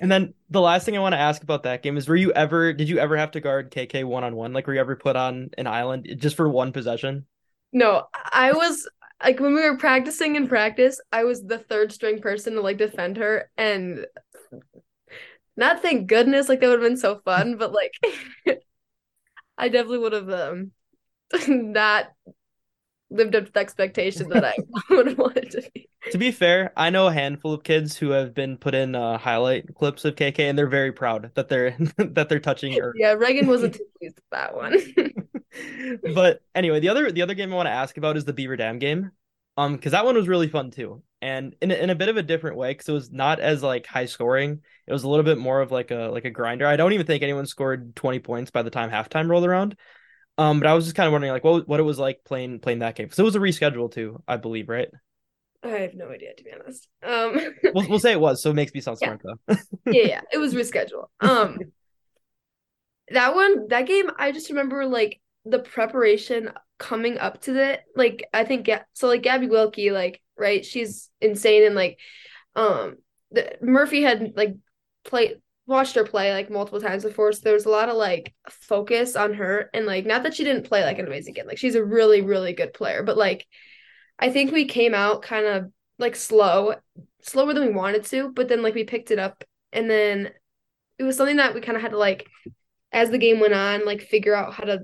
and 0.00 0.10
then 0.10 0.34
the 0.50 0.60
last 0.60 0.84
thing 0.84 0.96
I 0.96 1.00
want 1.00 1.14
to 1.14 1.18
ask 1.18 1.42
about 1.42 1.64
that 1.64 1.82
game 1.82 1.96
is 1.96 2.08
were 2.08 2.16
you 2.16 2.32
ever 2.32 2.72
did 2.72 2.88
you 2.88 2.98
ever 2.98 3.16
have 3.16 3.32
to 3.32 3.40
guard 3.40 3.70
KK 3.70 4.04
one 4.04 4.24
on 4.24 4.36
one? 4.36 4.52
Like 4.52 4.66
were 4.66 4.74
you 4.74 4.80
ever 4.80 4.96
put 4.96 5.16
on 5.16 5.50
an 5.58 5.66
island 5.66 6.08
just 6.18 6.36
for 6.36 6.48
one 6.48 6.72
possession? 6.72 7.26
No, 7.72 8.04
I 8.32 8.52
was 8.52 8.88
like 9.22 9.40
when 9.40 9.54
we 9.54 9.68
were 9.68 9.78
practicing 9.78 10.36
in 10.36 10.48
practice, 10.48 11.00
I 11.12 11.24
was 11.24 11.42
the 11.42 11.58
third 11.58 11.92
string 11.92 12.20
person 12.20 12.54
to 12.54 12.60
like 12.60 12.78
defend 12.78 13.16
her 13.16 13.50
and 13.56 14.06
not 15.56 15.82
thank 15.82 16.06
goodness, 16.06 16.48
like 16.48 16.60
that 16.60 16.68
would 16.68 16.80
have 16.80 16.88
been 16.88 16.96
so 16.96 17.20
fun, 17.24 17.56
but 17.56 17.72
like 17.72 17.92
I 19.58 19.68
definitely 19.68 19.98
would 19.98 20.12
have 20.12 20.30
um 20.30 20.72
not 21.48 22.10
lived 23.10 23.34
up 23.34 23.46
to 23.46 23.52
the 23.52 23.60
expectation 23.60 24.28
that 24.30 24.44
I 24.44 24.56
would 24.90 25.18
wanted 25.18 25.50
to 25.50 25.70
be. 25.74 25.88
To 26.12 26.18
be 26.18 26.30
fair, 26.30 26.72
I 26.76 26.90
know 26.90 27.08
a 27.08 27.12
handful 27.12 27.52
of 27.52 27.62
kids 27.62 27.96
who 27.96 28.10
have 28.10 28.34
been 28.34 28.56
put 28.56 28.74
in 28.74 28.94
uh, 28.94 29.18
highlight 29.18 29.74
clips 29.74 30.04
of 30.04 30.14
KK, 30.14 30.38
and 30.48 30.58
they're 30.58 30.68
very 30.68 30.92
proud 30.92 31.30
that 31.34 31.48
they're 31.48 31.76
that 31.98 32.28
they're 32.28 32.40
touching 32.40 32.72
her. 32.74 32.94
Yeah, 32.96 33.12
Reagan 33.12 33.46
wasn't 33.46 33.74
too 33.74 33.84
pleased 33.98 34.16
with 34.16 34.30
that 34.30 34.56
one. 34.56 36.14
but 36.14 36.40
anyway, 36.54 36.80
the 36.80 36.88
other 36.88 37.10
the 37.10 37.22
other 37.22 37.34
game 37.34 37.52
I 37.52 37.56
want 37.56 37.66
to 37.66 37.72
ask 37.72 37.96
about 37.98 38.16
is 38.16 38.24
the 38.24 38.32
Beaver 38.32 38.56
Dam 38.56 38.78
game, 38.78 39.10
um, 39.56 39.76
because 39.76 39.92
that 39.92 40.04
one 40.04 40.14
was 40.14 40.28
really 40.28 40.48
fun 40.48 40.70
too, 40.70 41.02
and 41.20 41.54
in 41.60 41.70
in 41.70 41.90
a 41.90 41.94
bit 41.94 42.08
of 42.08 42.16
a 42.16 42.22
different 42.22 42.56
way, 42.56 42.70
because 42.72 42.88
it 42.88 42.92
was 42.92 43.10
not 43.10 43.40
as 43.40 43.62
like 43.62 43.86
high 43.86 44.06
scoring. 44.06 44.62
It 44.86 44.92
was 44.92 45.04
a 45.04 45.08
little 45.08 45.24
bit 45.24 45.38
more 45.38 45.60
of 45.60 45.70
like 45.70 45.90
a 45.90 46.08
like 46.12 46.24
a 46.24 46.30
grinder. 46.30 46.66
I 46.66 46.76
don't 46.76 46.92
even 46.92 47.06
think 47.06 47.22
anyone 47.22 47.46
scored 47.46 47.94
twenty 47.94 48.20
points 48.20 48.50
by 48.50 48.62
the 48.62 48.70
time 48.70 48.90
halftime 48.90 49.28
rolled 49.28 49.44
around. 49.44 49.76
Um, 50.40 50.58
but 50.58 50.68
I 50.68 50.72
was 50.72 50.86
just 50.86 50.96
kind 50.96 51.06
of 51.06 51.12
wondering, 51.12 51.34
like, 51.34 51.44
what 51.44 51.68
what 51.68 51.80
it 51.80 51.82
was 51.82 51.98
like 51.98 52.24
playing 52.24 52.60
playing 52.60 52.78
that 52.78 52.94
game. 52.94 53.10
So 53.10 53.22
it 53.22 53.26
was 53.26 53.36
a 53.36 53.40
reschedule 53.40 53.92
too, 53.92 54.22
I 54.26 54.38
believe, 54.38 54.70
right? 54.70 54.88
I 55.62 55.68
have 55.68 55.92
no 55.92 56.08
idea 56.08 56.34
to 56.34 56.42
be 56.42 56.50
honest. 56.50 56.88
Um, 57.02 57.54
we'll 57.74 57.88
we'll 57.90 57.98
say 57.98 58.12
it 58.12 58.20
was, 58.20 58.42
so 58.42 58.48
it 58.48 58.54
makes 58.54 58.72
me 58.72 58.80
sound 58.80 58.96
yeah. 59.02 59.16
smart 59.18 59.20
though. 59.22 59.56
yeah, 59.92 60.02
yeah, 60.06 60.20
it 60.32 60.38
was 60.38 60.54
rescheduled. 60.54 61.08
Um, 61.20 61.58
that 63.10 63.34
one, 63.34 63.68
that 63.68 63.86
game, 63.86 64.10
I 64.18 64.32
just 64.32 64.48
remember 64.48 64.86
like 64.86 65.20
the 65.44 65.58
preparation 65.58 66.52
coming 66.78 67.18
up 67.18 67.42
to 67.42 67.62
it. 67.62 67.82
Like 67.94 68.26
I 68.32 68.44
think, 68.44 68.70
so 68.94 69.08
like 69.08 69.22
Gabby 69.22 69.46
Wilkie, 69.46 69.90
like 69.90 70.22
right, 70.38 70.64
she's 70.64 71.10
insane 71.20 71.66
and 71.66 71.74
like, 71.74 71.98
um, 72.56 72.96
the, 73.30 73.58
Murphy 73.60 74.00
had 74.00 74.32
like 74.36 74.56
played 75.04 75.42
watched 75.70 75.94
her 75.94 76.04
play 76.04 76.32
like 76.32 76.50
multiple 76.50 76.80
times 76.80 77.04
before 77.04 77.32
so 77.32 77.40
there 77.44 77.54
was 77.54 77.64
a 77.64 77.70
lot 77.70 77.88
of 77.88 77.96
like 77.96 78.34
focus 78.50 79.14
on 79.14 79.32
her 79.34 79.70
and 79.72 79.86
like 79.86 80.04
not 80.04 80.24
that 80.24 80.34
she 80.34 80.42
didn't 80.42 80.66
play 80.66 80.82
like 80.82 80.98
an 80.98 81.06
amazing 81.06 81.32
kid 81.32 81.46
like 81.46 81.58
she's 81.58 81.76
a 81.76 81.84
really 81.84 82.20
really 82.20 82.52
good 82.52 82.74
player 82.74 83.04
but 83.04 83.16
like 83.16 83.46
i 84.18 84.30
think 84.30 84.50
we 84.50 84.64
came 84.64 84.94
out 84.94 85.22
kind 85.22 85.46
of 85.46 85.70
like 85.98 86.16
slow 86.16 86.74
slower 87.22 87.54
than 87.54 87.66
we 87.66 87.72
wanted 87.72 88.04
to 88.04 88.32
but 88.32 88.48
then 88.48 88.62
like 88.62 88.74
we 88.74 88.82
picked 88.82 89.12
it 89.12 89.20
up 89.20 89.44
and 89.72 89.88
then 89.88 90.30
it 90.98 91.04
was 91.04 91.16
something 91.16 91.36
that 91.36 91.54
we 91.54 91.60
kind 91.60 91.76
of 91.76 91.82
had 91.82 91.92
to 91.92 91.98
like 91.98 92.26
as 92.92 93.10
the 93.10 93.18
game 93.18 93.38
went 93.38 93.54
on 93.54 93.86
like 93.86 94.02
figure 94.02 94.34
out 94.34 94.52
how 94.52 94.64
to 94.64 94.80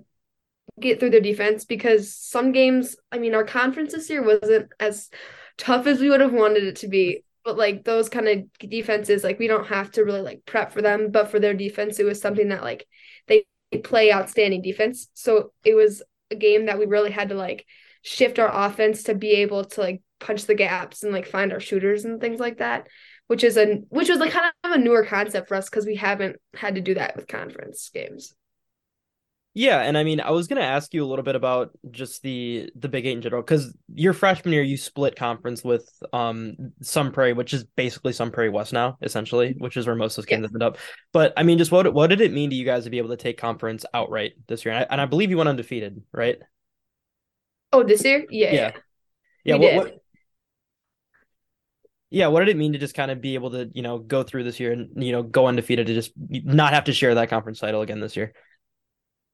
get 0.78 1.00
through 1.00 1.10
their 1.10 1.20
defense 1.20 1.64
because 1.64 2.14
some 2.14 2.52
games 2.52 2.94
i 3.10 3.18
mean 3.18 3.34
our 3.34 3.44
conference 3.44 3.92
this 3.92 4.08
year 4.08 4.22
wasn't 4.22 4.70
as 4.78 5.10
tough 5.58 5.86
as 5.86 5.98
we 5.98 6.10
would 6.10 6.20
have 6.20 6.32
wanted 6.32 6.62
it 6.62 6.76
to 6.76 6.86
be 6.88 7.24
but 7.46 7.56
like 7.56 7.84
those 7.84 8.10
kind 8.10 8.28
of 8.28 8.44
defenses 8.58 9.24
like 9.24 9.38
we 9.38 9.46
don't 9.46 9.68
have 9.68 9.90
to 9.90 10.02
really 10.02 10.20
like 10.20 10.44
prep 10.44 10.72
for 10.72 10.82
them 10.82 11.10
but 11.10 11.30
for 11.30 11.40
their 11.40 11.54
defense 11.54 11.98
it 11.98 12.04
was 12.04 12.20
something 12.20 12.48
that 12.48 12.62
like 12.62 12.86
they 13.28 13.44
play 13.82 14.12
outstanding 14.12 14.62
defense. 14.62 15.08
So 15.14 15.52
it 15.64 15.74
was 15.74 16.02
a 16.30 16.34
game 16.34 16.66
that 16.66 16.78
we 16.78 16.86
really 16.86 17.10
had 17.10 17.30
to 17.30 17.34
like 17.34 17.66
shift 18.02 18.38
our 18.38 18.50
offense 18.52 19.04
to 19.04 19.14
be 19.14 19.30
able 19.30 19.64
to 19.64 19.80
like 19.80 20.02
punch 20.20 20.44
the 20.44 20.54
gaps 20.54 21.02
and 21.02 21.12
like 21.12 21.26
find 21.26 21.52
our 21.52 21.60
shooters 21.60 22.04
and 22.04 22.20
things 22.20 22.40
like 22.40 22.58
that 22.58 22.86
which 23.26 23.44
is 23.44 23.56
a 23.58 23.82
which 23.88 24.08
was 24.08 24.18
like 24.18 24.32
kind 24.32 24.50
of 24.64 24.70
a 24.70 24.78
newer 24.78 25.04
concept 25.04 25.48
for 25.48 25.56
us 25.56 25.68
because 25.68 25.84
we 25.84 25.96
haven't 25.96 26.36
had 26.54 26.76
to 26.76 26.80
do 26.80 26.94
that 26.94 27.16
with 27.16 27.26
conference 27.26 27.90
games 27.92 28.32
Yeah, 29.58 29.80
and 29.80 29.96
I 29.96 30.04
mean, 30.04 30.20
I 30.20 30.32
was 30.32 30.48
gonna 30.48 30.60
ask 30.60 30.92
you 30.92 31.02
a 31.02 31.08
little 31.08 31.22
bit 31.22 31.34
about 31.34 31.70
just 31.90 32.20
the 32.20 32.68
the 32.76 32.90
Big 32.90 33.06
Eight 33.06 33.12
in 33.12 33.22
general, 33.22 33.40
because 33.40 33.74
your 33.94 34.12
freshman 34.12 34.52
year 34.52 34.62
you 34.62 34.76
split 34.76 35.16
conference 35.16 35.64
with 35.64 35.88
um 36.12 36.72
Sun 36.82 37.12
Prairie, 37.12 37.32
which 37.32 37.54
is 37.54 37.64
basically 37.64 38.12
Sun 38.12 38.32
Prairie 38.32 38.50
West 38.50 38.74
now, 38.74 38.98
essentially, 39.00 39.54
which 39.56 39.78
is 39.78 39.86
where 39.86 39.96
most 39.96 40.12
of 40.12 40.16
those 40.16 40.28
games 40.28 40.42
yeah. 40.42 40.48
ended 40.48 40.62
up. 40.62 40.76
But 41.10 41.32
I 41.38 41.42
mean, 41.42 41.56
just 41.56 41.72
what 41.72 41.90
what 41.94 42.08
did 42.08 42.20
it 42.20 42.34
mean 42.34 42.50
to 42.50 42.56
you 42.56 42.66
guys 42.66 42.84
to 42.84 42.90
be 42.90 42.98
able 42.98 43.08
to 43.08 43.16
take 43.16 43.38
conference 43.38 43.86
outright 43.94 44.32
this 44.46 44.66
year? 44.66 44.74
And 44.74 44.84
I, 44.84 44.86
and 44.90 45.00
I 45.00 45.06
believe 45.06 45.30
you 45.30 45.38
went 45.38 45.48
undefeated, 45.48 46.02
right? 46.12 46.36
Oh, 47.72 47.82
this 47.82 48.04
year? 48.04 48.26
Yeah, 48.28 48.52
yeah, 48.52 48.72
yeah. 49.42 49.54
What, 49.56 49.74
what, 49.74 49.98
yeah, 52.10 52.26
what 52.26 52.40
did 52.40 52.50
it 52.50 52.58
mean 52.58 52.74
to 52.74 52.78
just 52.78 52.94
kind 52.94 53.10
of 53.10 53.22
be 53.22 53.36
able 53.36 53.52
to, 53.52 53.70
you 53.72 53.80
know, 53.80 53.96
go 54.00 54.22
through 54.22 54.44
this 54.44 54.60
year 54.60 54.72
and 54.72 55.02
you 55.02 55.12
know 55.12 55.22
go 55.22 55.46
undefeated 55.46 55.86
to 55.86 55.94
just 55.94 56.12
not 56.18 56.74
have 56.74 56.84
to 56.84 56.92
share 56.92 57.14
that 57.14 57.30
conference 57.30 57.58
title 57.58 57.80
again 57.80 58.00
this 58.00 58.18
year? 58.18 58.34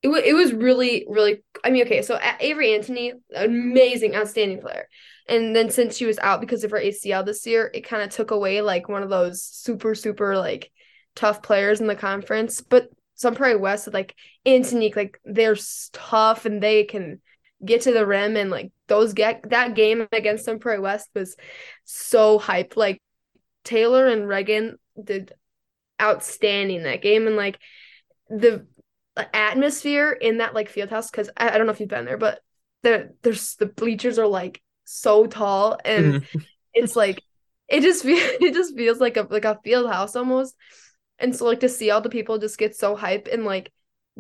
It, 0.03 0.09
w- 0.09 0.25
it 0.25 0.35
was 0.35 0.53
really 0.53 1.07
really 1.09 1.43
i 1.65 1.71
mean 1.71 1.85
okay 1.87 2.03
so 2.03 2.19
avery 2.41 2.75
anthony 2.75 3.13
amazing 3.35 4.15
outstanding 4.15 4.61
player. 4.61 4.89
And 5.29 5.55
then 5.55 5.71
since 5.71 5.97
she 5.97 6.05
was 6.05 6.19
out 6.19 6.41
because 6.41 6.65
of 6.65 6.73
her 6.73 6.81
acl 6.81 7.25
this 7.25 7.47
year 7.47 7.71
it 7.73 7.83
kind 7.83 8.03
of 8.03 8.11
took 8.11 8.31
away 8.33 8.61
like 8.61 8.89
one 8.89 9.03
of 9.03 9.11
those 9.11 9.43
super 9.43 9.95
super 9.95 10.37
like 10.37 10.71
tough 11.15 11.43
players 11.43 11.81
in 11.81 11.87
the 11.87 11.95
conference. 11.95 12.61
But 12.61 12.89
Sun 13.15 13.35
Prairie 13.37 13.57
West 13.57 13.93
like 13.93 14.15
Antonique 14.47 14.97
like 14.97 15.21
they're 15.25 15.57
tough 15.93 16.45
and 16.47 16.63
they 16.63 16.85
can 16.85 17.21
get 17.65 17.83
to 17.83 17.93
the 17.93 18.07
rim 18.07 18.37
and 18.37 18.51
like 18.51 18.73
those 18.89 19.13
get 19.13 19.49
that 19.51 19.75
game 19.75 20.09
against 20.13 20.45
Sun 20.45 20.59
Prairie 20.59 20.81
West 20.81 21.09
was 21.15 21.37
so 21.85 22.39
hype 22.39 22.77
like 22.77 23.01
taylor 23.65 24.09
and 24.09 24.27
reagan 24.27 24.79
did 25.03 25.33
outstanding 26.01 26.83
that 26.83 27.03
game. 27.03 27.27
And 27.27 27.37
like 27.37 27.59
the 28.29 28.67
atmosphere 29.17 30.11
in 30.11 30.39
that 30.39 30.55
like 30.55 30.69
field 30.69 30.91
house 30.91 31.11
because 31.11 31.31
I, 31.37 31.51
I, 31.51 31.59
don't 31.59 31.67
know 31.67 31.73
if 31.73 31.81
you've 31.81 31.89
been 31.89 32.05
there, 32.05 32.17
but 32.17 32.41
the 32.83 33.15
there's 33.23 33.57
the 33.57 33.67
bleachers 33.67 34.19
are 34.19 34.27
like 34.27 34.63
so 34.85 35.27
tall 35.27 35.79
and 35.85 36.23
mm-hmm. 36.23 36.39
it's 36.75 36.97
like 36.97 37.23
it 37.69 37.83
just 37.83 38.03
feels 38.03 38.21
it 38.41 38.55
just 38.55 38.77
feels 38.77 39.01
like 39.01 39.17
a 39.17 39.27
like 39.31 39.45
a 39.45 39.59
field 39.63 39.91
house 39.91 40.17
almost. 40.17 40.55
And 41.19 41.37
so 41.37 41.45
like 41.45 41.61
to 41.61 41.69
see 41.69 41.91
all 41.91 42.01
the 42.01 42.09
people 42.09 42.39
just 42.39 42.59
get 42.59 42.75
so 42.75 42.97
hype 42.97 43.29
and 43.31 43.45
like 43.45 43.71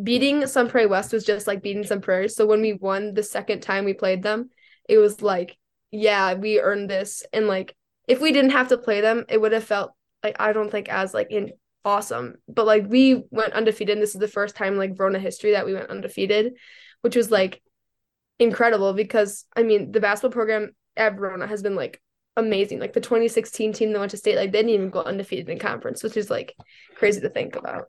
beating 0.02 0.46
Sun 0.46 0.68
Prairie 0.68 0.87
West 0.87 1.12
was 1.12 1.25
just 1.25 1.46
like 1.46 1.62
beating 1.62 1.84
Sun 1.84 2.00
Prairie. 2.00 2.28
So 2.28 2.46
when 2.46 2.61
we 2.61 2.75
won 2.75 3.14
the 3.14 3.22
second 3.22 3.61
time 3.61 3.84
we 3.84 3.94
played 3.94 4.22
them, 4.22 4.50
it 4.88 4.99
was 4.99 5.20
like, 5.20 5.56
yeah, 5.90 6.34
we 6.34 6.61
earned 6.61 6.88
this. 6.88 7.25
And 7.32 7.46
like 7.46 7.75
if 8.06 8.20
we 8.20 8.32
didn't 8.32 8.52
have 8.52 8.68
to 8.68 8.78
play 8.78 9.00
them, 9.00 9.25
it 9.28 9.40
would 9.40 9.52
have 9.52 9.64
felt 9.64 9.92
like 10.22 10.37
I 10.38 10.52
don't 10.52 10.70
think 10.70 10.88
as 10.88 11.14
like 11.14 11.30
in 11.30 11.52
awesome. 11.84 12.36
But 12.48 12.66
like 12.66 12.86
we 12.88 13.24
went 13.30 13.52
undefeated. 13.52 13.94
And 13.94 14.02
this 14.02 14.14
is 14.14 14.20
the 14.20 14.28
first 14.28 14.56
time 14.56 14.76
like 14.76 14.96
Verona 14.96 15.18
history 15.18 15.52
that 15.52 15.66
we 15.66 15.74
went 15.74 15.90
undefeated, 15.90 16.54
which 17.02 17.16
was 17.16 17.30
like 17.30 17.62
incredible 18.38 18.92
because 18.92 19.44
I 19.56 19.62
mean 19.62 19.92
the 19.92 20.00
basketball 20.00 20.32
program 20.32 20.74
at 20.96 21.16
Verona 21.16 21.46
has 21.46 21.62
been 21.62 21.76
like 21.76 22.00
amazing. 22.36 22.80
Like 22.80 22.92
the 22.92 23.00
2016 23.00 23.72
team 23.72 23.92
that 23.92 23.98
went 23.98 24.10
to 24.12 24.16
state, 24.16 24.36
like 24.36 24.52
they 24.52 24.58
didn't 24.58 24.74
even 24.74 24.90
go 24.90 25.02
undefeated 25.02 25.48
in 25.48 25.58
conference, 25.58 26.02
which 26.02 26.16
is 26.16 26.30
like 26.30 26.54
crazy 26.96 27.20
to 27.20 27.28
think 27.28 27.56
about. 27.56 27.84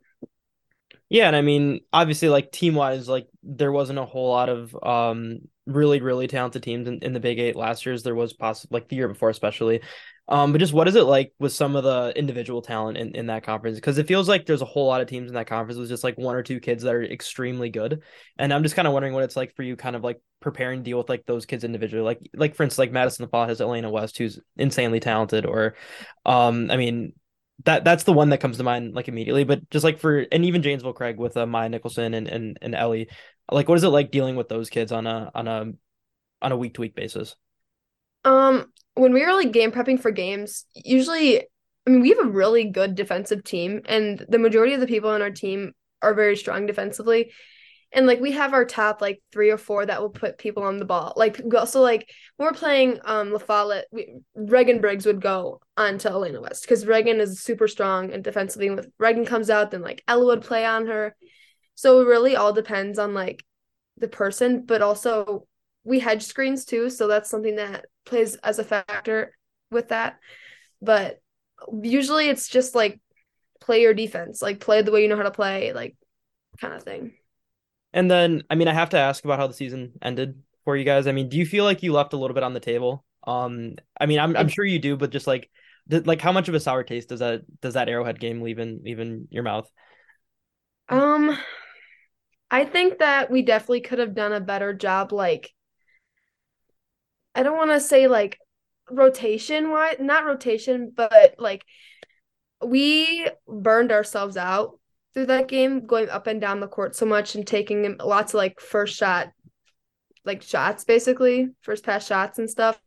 Yeah, 1.10 1.28
and 1.28 1.36
I 1.36 1.42
mean, 1.42 1.82
obviously, 1.92 2.30
like 2.30 2.52
team 2.52 2.76
wise, 2.76 3.08
like 3.08 3.28
there 3.44 3.72
wasn't 3.72 4.00
a 4.00 4.06
whole 4.06 4.30
lot 4.30 4.50
of 4.50 4.76
um 4.82 5.40
really 5.66 6.02
really 6.02 6.28
talented 6.28 6.64
teams 6.64 6.88
in, 6.88 7.00
in 7.00 7.14
the 7.14 7.20
Big 7.20 7.40
Eight 7.40 7.56
last 7.56 7.86
year's. 7.86 8.04
There 8.04 8.16
was 8.16 8.34
possible 8.34 8.76
like 8.76 8.90
the 8.90 8.96
year 8.96 9.08
before, 9.08 9.30
especially. 9.30 9.82
Um, 10.30 10.54
but 10.54 10.60
just 10.60 10.74
what 10.74 10.88
is 10.88 10.96
it 10.96 11.04
like 11.04 11.34
with 11.38 11.52
some 11.52 11.76
of 11.76 11.84
the 11.84 12.14
individual 12.16 12.62
talent 12.62 12.98
in, 12.98 13.14
in 13.14 13.28
that 13.28 13.44
conference? 13.44 13.78
Because 13.78 13.98
it 13.98 14.08
feels 14.08 14.30
like 14.30 14.46
there's 14.46 14.62
a 14.62 14.66
whole 14.66 14.88
lot 14.88 15.02
of 15.02 15.08
teams 15.08 15.30
in 15.30 15.36
that 15.36 15.48
conference 15.48 15.78
with 15.78 15.90
just 15.90 16.04
like 16.04 16.18
one 16.18 16.36
or 16.36 16.44
two 16.44 16.62
kids 16.62 16.84
that 16.84 16.96
are 16.96 17.04
extremely 17.04 17.70
good. 17.70 18.04
And 18.38 18.54
I'm 18.54 18.64
just 18.64 18.76
kind 18.76 18.88
of 18.88 18.94
wondering 18.94 19.14
what 19.14 19.24
it's 19.24 19.36
like 19.36 19.54
for 19.56 19.64
you, 19.64 19.76
kind 19.76 19.98
of 19.98 20.04
like 20.04 20.22
preparing 20.40 20.80
to 20.80 20.84
deal 20.84 20.98
with 20.98 21.10
like 21.10 21.26
those 21.26 21.46
kids 21.46 21.66
individually. 21.66 22.04
Like 22.04 22.30
like 22.36 22.56
for 22.56 22.64
instance, 22.64 22.80
like 22.80 22.92
Madison 22.94 23.26
La 23.26 23.30
Follette 23.30 23.50
has 23.50 23.62
Elena 23.62 23.90
West, 23.90 24.18
who's 24.18 24.40
insanely 24.56 25.02
talented, 25.02 25.46
or 25.46 25.76
um, 26.26 26.72
I 26.72 26.78
mean, 26.78 27.14
that 27.66 27.84
that's 27.84 28.06
the 28.06 28.14
one 28.14 28.30
that 28.30 28.40
comes 28.40 28.58
to 28.58 28.64
mind 28.64 28.94
like 28.94 29.10
immediately. 29.10 29.44
But 29.44 29.70
just 29.70 29.84
like 29.84 30.00
for 30.00 30.20
and 30.32 30.46
even 30.46 30.64
Janesville 30.64 30.94
Craig 30.94 31.18
with 31.18 31.36
uh, 31.36 31.46
Maya 31.46 31.68
Nicholson 31.68 32.14
and 32.14 32.30
and 32.30 32.58
and 32.62 32.76
Ellie, 32.76 33.10
like 33.52 33.68
what 33.68 33.78
is 33.78 33.84
it 33.84 33.90
like 33.90 34.12
dealing 34.12 34.38
with 34.38 34.48
those 34.48 34.70
kids 34.70 34.94
on 34.94 35.06
a 35.06 35.32
on 35.36 35.48
a 35.50 35.72
on 36.42 36.52
a 36.54 36.58
week 36.58 36.76
to 36.76 36.82
week 36.82 36.96
basis? 36.96 37.36
Um, 38.26 38.72
when 38.96 39.14
we 39.14 39.26
were 39.26 39.34
like 39.34 39.52
game 39.52 39.72
prepping 39.72 40.00
for 40.00 40.12
games, 40.12 40.66
usually, 40.74 41.42
I 41.42 41.90
mean, 41.90 42.02
we 42.02 42.10
have 42.10 42.26
a 42.26 42.30
really 42.30 42.66
good 42.66 42.96
defensive 42.96 43.44
team, 43.44 43.82
and 43.86 44.26
the 44.30 44.40
majority 44.40 44.74
of 44.74 44.80
the 44.80 44.88
people 44.88 45.10
on 45.10 45.22
our 45.22 45.32
team 45.32 45.74
are 46.02 46.14
very 46.14 46.38
strong 46.38 46.66
defensively. 46.66 47.32
And 47.96 48.08
like 48.08 48.20
we 48.20 48.32
have 48.32 48.54
our 48.54 48.66
top 48.66 49.02
like 49.02 49.22
three 49.32 49.52
or 49.52 49.58
four 49.58 49.86
that 49.86 50.02
will 50.02 50.10
put 50.10 50.40
people 50.40 50.64
on 50.64 50.78
the 50.78 50.86
ball. 50.86 51.14
Like 51.16 51.40
also 51.56 51.80
like 51.82 52.10
when 52.38 52.48
we're 52.48 52.58
playing 52.58 53.00
um 53.06 53.32
La 53.32 53.38
Follette, 53.38 53.86
we, 53.92 54.16
Reagan 54.36 54.82
Briggs 54.82 55.06
would 55.06 55.22
go 55.22 55.62
on 55.78 56.00
to 56.00 56.10
Elena 56.10 56.42
West 56.42 56.64
because 56.64 56.88
Reagan 56.88 57.20
is 57.20 57.40
super 57.40 57.68
strong 57.68 58.12
and 58.12 58.24
defensively. 58.24 58.68
And 58.68 58.78
with 58.78 58.90
Reagan 58.98 59.26
comes 59.26 59.52
out, 59.52 59.70
then 59.70 59.84
like 59.84 60.04
Ella 60.08 60.26
would 60.26 60.42
play 60.42 60.66
on 60.66 60.88
her. 60.88 61.16
So 61.76 62.02
it 62.02 62.08
really 62.08 62.36
all 62.36 62.52
depends 62.52 62.98
on 62.98 63.14
like 63.14 63.46
the 63.98 64.08
person, 64.08 64.66
but 64.66 64.82
also 64.82 65.48
we 65.84 66.00
hedge 66.00 66.24
screens 66.24 66.66
too, 66.66 66.90
so 66.90 67.08
that's 67.08 67.30
something 67.30 67.58
that 67.58 67.86
plays 68.06 68.36
as 68.36 68.60
a 68.60 68.64
factor 68.64 69.36
with 69.72 69.90
that. 69.90 70.20
But 70.82 71.22
usually 71.82 72.30
it's 72.30 72.48
just 72.48 72.76
like 72.76 73.00
play 73.60 73.82
your 73.82 73.94
defense, 73.94 74.42
like 74.42 74.60
play 74.60 74.82
the 74.82 74.92
way 74.92 75.02
you 75.02 75.08
know 75.08 75.18
how 75.18 75.24
to 75.24 75.32
play, 75.32 75.74
like 75.74 75.96
kind 76.60 76.74
of 76.74 76.84
thing. 76.84 77.14
And 77.94 78.10
then, 78.10 78.44
I 78.50 78.56
mean, 78.56 78.68
I 78.68 78.74
have 78.74 78.90
to 78.90 78.98
ask 78.98 79.24
about 79.24 79.40
how 79.40 79.48
the 79.48 79.54
season 79.54 79.94
ended 80.02 80.42
for 80.66 80.76
you 80.76 80.84
guys. 80.84 81.08
I 81.08 81.12
mean, 81.12 81.30
do 81.30 81.38
you 81.38 81.46
feel 81.46 81.64
like 81.64 81.84
you 81.84 81.94
left 81.94 82.14
a 82.14 82.18
little 82.18 82.34
bit 82.34 82.44
on 82.44 82.54
the 82.54 82.60
table? 82.60 83.06
Um, 83.26 83.76
I 84.00 84.06
mean, 84.06 84.20
I'm 84.20 84.36
I'm 84.36 84.50
sure 84.50 84.66
you 84.66 84.80
do, 84.80 84.98
but 84.98 85.12
just 85.12 85.28
like, 85.28 85.50
like 85.90 86.22
how 86.22 86.32
much 86.32 86.50
of 86.50 86.56
a 86.56 86.60
sour 86.60 86.84
taste 86.84 87.10
does 87.10 87.20
that 87.20 87.44
does 87.62 87.76
that 87.76 87.90
Arrowhead 87.90 88.20
game 88.20 88.42
leave 88.42 88.60
in 88.60 88.82
leave 88.84 89.00
in 89.00 89.28
your 89.30 89.44
mouth? 89.44 89.70
Um, 90.90 91.38
I 92.50 92.66
think 92.66 93.00
that 93.00 93.32
we 93.32 93.42
definitely 93.42 93.82
could 93.82 94.00
have 94.00 94.16
done 94.16 94.34
a 94.34 94.40
better 94.40 94.74
job, 94.74 95.12
like 95.12 95.52
I 97.36 97.44
don't 97.44 97.58
want 97.58 97.72
to 97.72 97.80
say 97.80 98.08
like 98.08 98.38
rotation 98.90 99.72
wise, 99.72 99.98
not 100.00 100.26
rotation, 100.26 100.92
but 100.96 101.36
like 101.38 101.66
we 102.66 103.28
burned 103.48 103.92
ourselves 103.92 104.38
out 104.38 104.80
through 105.14 105.28
that 105.28 105.48
game, 105.48 105.86
going 105.86 106.10
up 106.10 106.28
and 106.28 106.42
down 106.42 106.60
the 106.60 106.68
court 106.68 106.96
so 106.96 107.06
much 107.06 107.36
and 107.36 107.46
taking 107.46 107.98
lots 107.98 108.34
of 108.34 108.38
like 108.38 108.60
first 108.60 108.98
shot, 108.98 109.30
like 110.26 110.42
shots 110.42 110.84
basically, 110.84 111.50
first 111.62 111.84
pass 111.84 112.06
shots 112.06 112.40
and 112.40 112.50
stuff. 112.50 112.80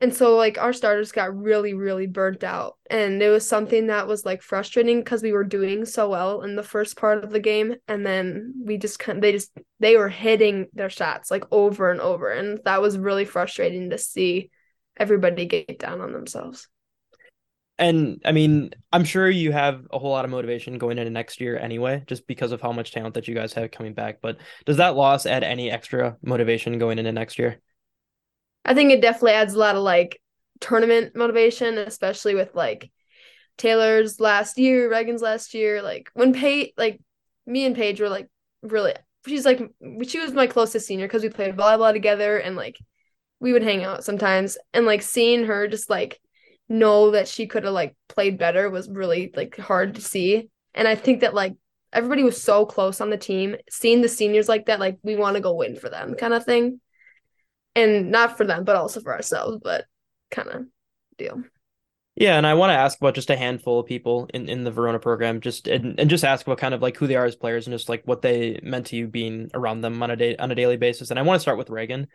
And 0.00 0.12
so 0.12 0.36
like 0.36 0.58
our 0.58 0.72
starters 0.72 1.12
got 1.12 1.36
really 1.36 1.72
really 1.72 2.06
burnt 2.06 2.42
out 2.42 2.76
and 2.90 3.22
it 3.22 3.28
was 3.28 3.48
something 3.48 3.86
that 3.86 4.08
was 4.08 4.24
like 4.24 4.42
frustrating 4.42 4.98
because 4.98 5.22
we 5.22 5.32
were 5.32 5.44
doing 5.44 5.84
so 5.84 6.08
well 6.08 6.42
in 6.42 6.56
the 6.56 6.64
first 6.64 6.96
part 6.96 7.22
of 7.22 7.30
the 7.30 7.40
game 7.40 7.76
and 7.86 8.04
then 8.04 8.54
we 8.64 8.76
just 8.76 9.00
they 9.20 9.32
just 9.32 9.52
they 9.78 9.96
were 9.96 10.08
hitting 10.08 10.66
their 10.74 10.90
shots 10.90 11.30
like 11.30 11.44
over 11.52 11.90
and 11.92 12.00
over 12.00 12.30
and 12.30 12.58
that 12.64 12.82
was 12.82 12.98
really 12.98 13.24
frustrating 13.24 13.90
to 13.90 13.98
see 13.98 14.50
everybody 14.96 15.46
get 15.46 15.78
down 15.78 16.00
on 16.00 16.12
themselves. 16.12 16.68
And 17.76 18.22
I 18.24 18.30
mean, 18.30 18.70
I'm 18.92 19.04
sure 19.04 19.28
you 19.28 19.50
have 19.50 19.84
a 19.92 19.98
whole 19.98 20.10
lot 20.10 20.24
of 20.24 20.30
motivation 20.30 20.78
going 20.78 20.98
into 20.98 21.10
next 21.10 21.40
year 21.40 21.58
anyway, 21.58 22.04
just 22.06 22.26
because 22.28 22.52
of 22.52 22.60
how 22.60 22.70
much 22.70 22.92
talent 22.92 23.14
that 23.14 23.26
you 23.26 23.34
guys 23.34 23.52
have 23.54 23.72
coming 23.72 23.94
back. 23.94 24.18
But 24.22 24.36
does 24.64 24.76
that 24.76 24.94
loss 24.94 25.26
add 25.26 25.42
any 25.42 25.70
extra 25.70 26.16
motivation 26.22 26.78
going 26.78 26.98
into 26.98 27.10
next 27.10 27.38
year? 27.38 27.60
I 28.64 28.74
think 28.74 28.90
it 28.90 29.02
definitely 29.02 29.32
adds 29.32 29.54
a 29.54 29.58
lot 29.58 29.76
of 29.76 29.82
like 29.82 30.20
tournament 30.60 31.14
motivation, 31.14 31.78
especially 31.78 32.34
with 32.34 32.54
like 32.54 32.90
Taylor's 33.58 34.20
last 34.20 34.58
year, 34.58 34.90
Reagan's 34.90 35.22
last 35.22 35.54
year. 35.54 35.82
Like 35.82 36.10
when 36.14 36.32
Paige, 36.32 36.72
like 36.76 37.00
me 37.46 37.64
and 37.66 37.76
Paige 37.76 38.00
were 38.00 38.08
like 38.08 38.28
really, 38.62 38.94
she's 39.26 39.44
like, 39.44 39.60
she 40.06 40.20
was 40.20 40.32
my 40.32 40.46
closest 40.46 40.86
senior 40.86 41.06
because 41.06 41.22
we 41.22 41.28
played 41.28 41.56
volleyball 41.56 41.92
together 41.92 42.38
and 42.38 42.56
like 42.56 42.78
we 43.40 43.52
would 43.52 43.62
hang 43.62 43.84
out 43.84 44.04
sometimes. 44.04 44.56
And 44.72 44.86
like 44.86 45.02
seeing 45.02 45.44
her 45.44 45.68
just 45.68 45.90
like 45.90 46.20
know 46.68 47.10
that 47.10 47.28
she 47.28 47.46
could 47.46 47.64
have 47.64 47.74
like 47.74 47.94
played 48.08 48.38
better 48.38 48.70
was 48.70 48.88
really 48.88 49.30
like 49.36 49.56
hard 49.58 49.96
to 49.96 50.00
see. 50.00 50.48
And 50.74 50.88
I 50.88 50.94
think 50.94 51.20
that 51.20 51.34
like 51.34 51.54
everybody 51.92 52.24
was 52.24 52.42
so 52.42 52.64
close 52.64 53.00
on 53.02 53.10
the 53.10 53.18
team. 53.18 53.56
Seeing 53.68 54.00
the 54.00 54.08
seniors 54.08 54.48
like 54.48 54.66
that, 54.66 54.80
like 54.80 54.98
we 55.02 55.16
want 55.16 55.36
to 55.36 55.42
go 55.42 55.54
win 55.54 55.76
for 55.76 55.90
them 55.90 56.14
kind 56.14 56.32
of 56.32 56.44
thing 56.44 56.80
and 57.74 58.10
not 58.10 58.36
for 58.36 58.44
them, 58.44 58.64
but 58.64 58.76
also 58.76 59.00
for 59.00 59.14
ourselves, 59.14 59.58
but 59.62 59.86
kind 60.30 60.48
of 60.48 60.64
deal. 61.18 61.42
Yeah, 62.16 62.36
and 62.36 62.46
I 62.46 62.54
want 62.54 62.70
to 62.70 62.78
ask 62.78 62.98
about 62.98 63.16
just 63.16 63.30
a 63.30 63.36
handful 63.36 63.80
of 63.80 63.86
people 63.86 64.28
in, 64.32 64.48
in 64.48 64.62
the 64.62 64.70
Verona 64.70 65.00
program, 65.00 65.40
just 65.40 65.66
and, 65.66 65.98
and 65.98 66.08
just 66.08 66.24
ask 66.24 66.46
about 66.46 66.58
kind 66.58 66.72
of 66.72 66.80
like 66.80 66.96
who 66.96 67.08
they 67.08 67.16
are 67.16 67.24
as 67.24 67.34
players 67.34 67.66
and 67.66 67.74
just 67.74 67.88
like 67.88 68.02
what 68.04 68.22
they 68.22 68.60
meant 68.62 68.86
to 68.86 68.96
you 68.96 69.08
being 69.08 69.50
around 69.52 69.80
them 69.80 70.00
on 70.00 70.12
a 70.12 70.16
day 70.16 70.36
on 70.36 70.52
a 70.52 70.54
daily 70.54 70.76
basis. 70.76 71.10
And 71.10 71.18
I 71.18 71.22
want 71.22 71.36
to 71.36 71.40
start 71.40 71.58
with 71.58 71.70
Reagan. 71.70 72.06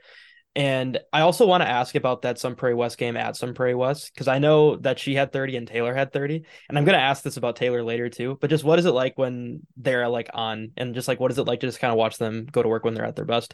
And 0.55 0.99
I 1.13 1.21
also 1.21 1.45
want 1.45 1.61
to 1.61 1.69
ask 1.69 1.95
about 1.95 2.23
that 2.23 2.39
Sun 2.39 2.55
Prairie 2.55 2.73
West 2.73 2.97
game 2.97 3.15
at 3.15 3.35
Sun 3.35 3.53
Prairie 3.53 3.75
West 3.75 4.11
because 4.13 4.27
I 4.27 4.39
know 4.39 4.77
that 4.77 4.99
she 4.99 5.13
had 5.13 5.31
30 5.31 5.57
and 5.57 5.67
Taylor 5.67 5.93
had 5.93 6.11
30. 6.11 6.43
And 6.69 6.77
I'm 6.77 6.85
going 6.85 6.97
to 6.97 7.03
ask 7.03 7.21
this 7.21 7.37
about 7.37 7.55
Taylor 7.55 7.83
later 7.83 8.09
too. 8.09 8.37
But 8.41 8.49
just 8.49 8.63
what 8.63 8.79
is 8.79 8.85
it 8.85 8.91
like 8.91 9.17
when 9.17 9.61
they're 9.77 10.07
like 10.07 10.29
on 10.33 10.71
and 10.75 10.95
just 10.95 11.07
like 11.07 11.19
what 11.19 11.31
is 11.31 11.37
it 11.37 11.43
like 11.43 11.59
to 11.59 11.67
just 11.67 11.79
kind 11.79 11.91
of 11.91 11.97
watch 11.97 12.17
them 12.17 12.47
go 12.51 12.63
to 12.63 12.69
work 12.69 12.83
when 12.83 12.93
they're 12.93 13.05
at 13.05 13.15
their 13.15 13.25
best? 13.25 13.53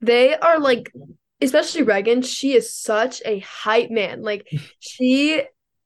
They 0.00 0.34
are 0.36 0.58
like, 0.58 0.92
especially 1.40 1.82
Reagan, 1.82 2.22
she 2.22 2.54
is 2.54 2.74
such 2.74 3.22
a 3.24 3.40
hype 3.40 3.90
man. 3.90 4.22
Like, 4.22 4.48
she, 4.78 5.42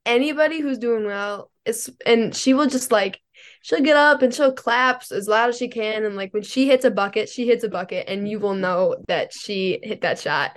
anybody 0.07 0.61
who's 0.61 0.79
doing 0.79 1.07
well, 1.07 1.51
is, 1.65 1.91
and 2.05 2.35
she 2.35 2.55
will 2.55 2.67
just 2.67 2.93
like, 2.93 3.21
she'll 3.63 3.81
get 3.81 3.97
up 3.97 4.21
and 4.21 4.33
she'll 4.33 4.53
clap 4.53 5.05
as 5.11 5.27
loud 5.27 5.49
as 5.49 5.57
she 5.57 5.69
can. 5.69 6.05
And 6.05 6.17
like 6.17 6.35
when 6.35 6.43
she 6.43 6.67
hits 6.67 6.85
a 6.85 6.91
bucket, 6.91 7.29
she 7.29 7.47
hits 7.47 7.65
a 7.65 7.69
bucket, 7.69 8.09
and 8.09 8.29
you 8.29 8.39
will 8.39 8.55
know 8.55 8.97
that 9.09 9.33
she 9.33 9.81
hit 9.83 10.03
that 10.03 10.19
shot. 10.19 10.57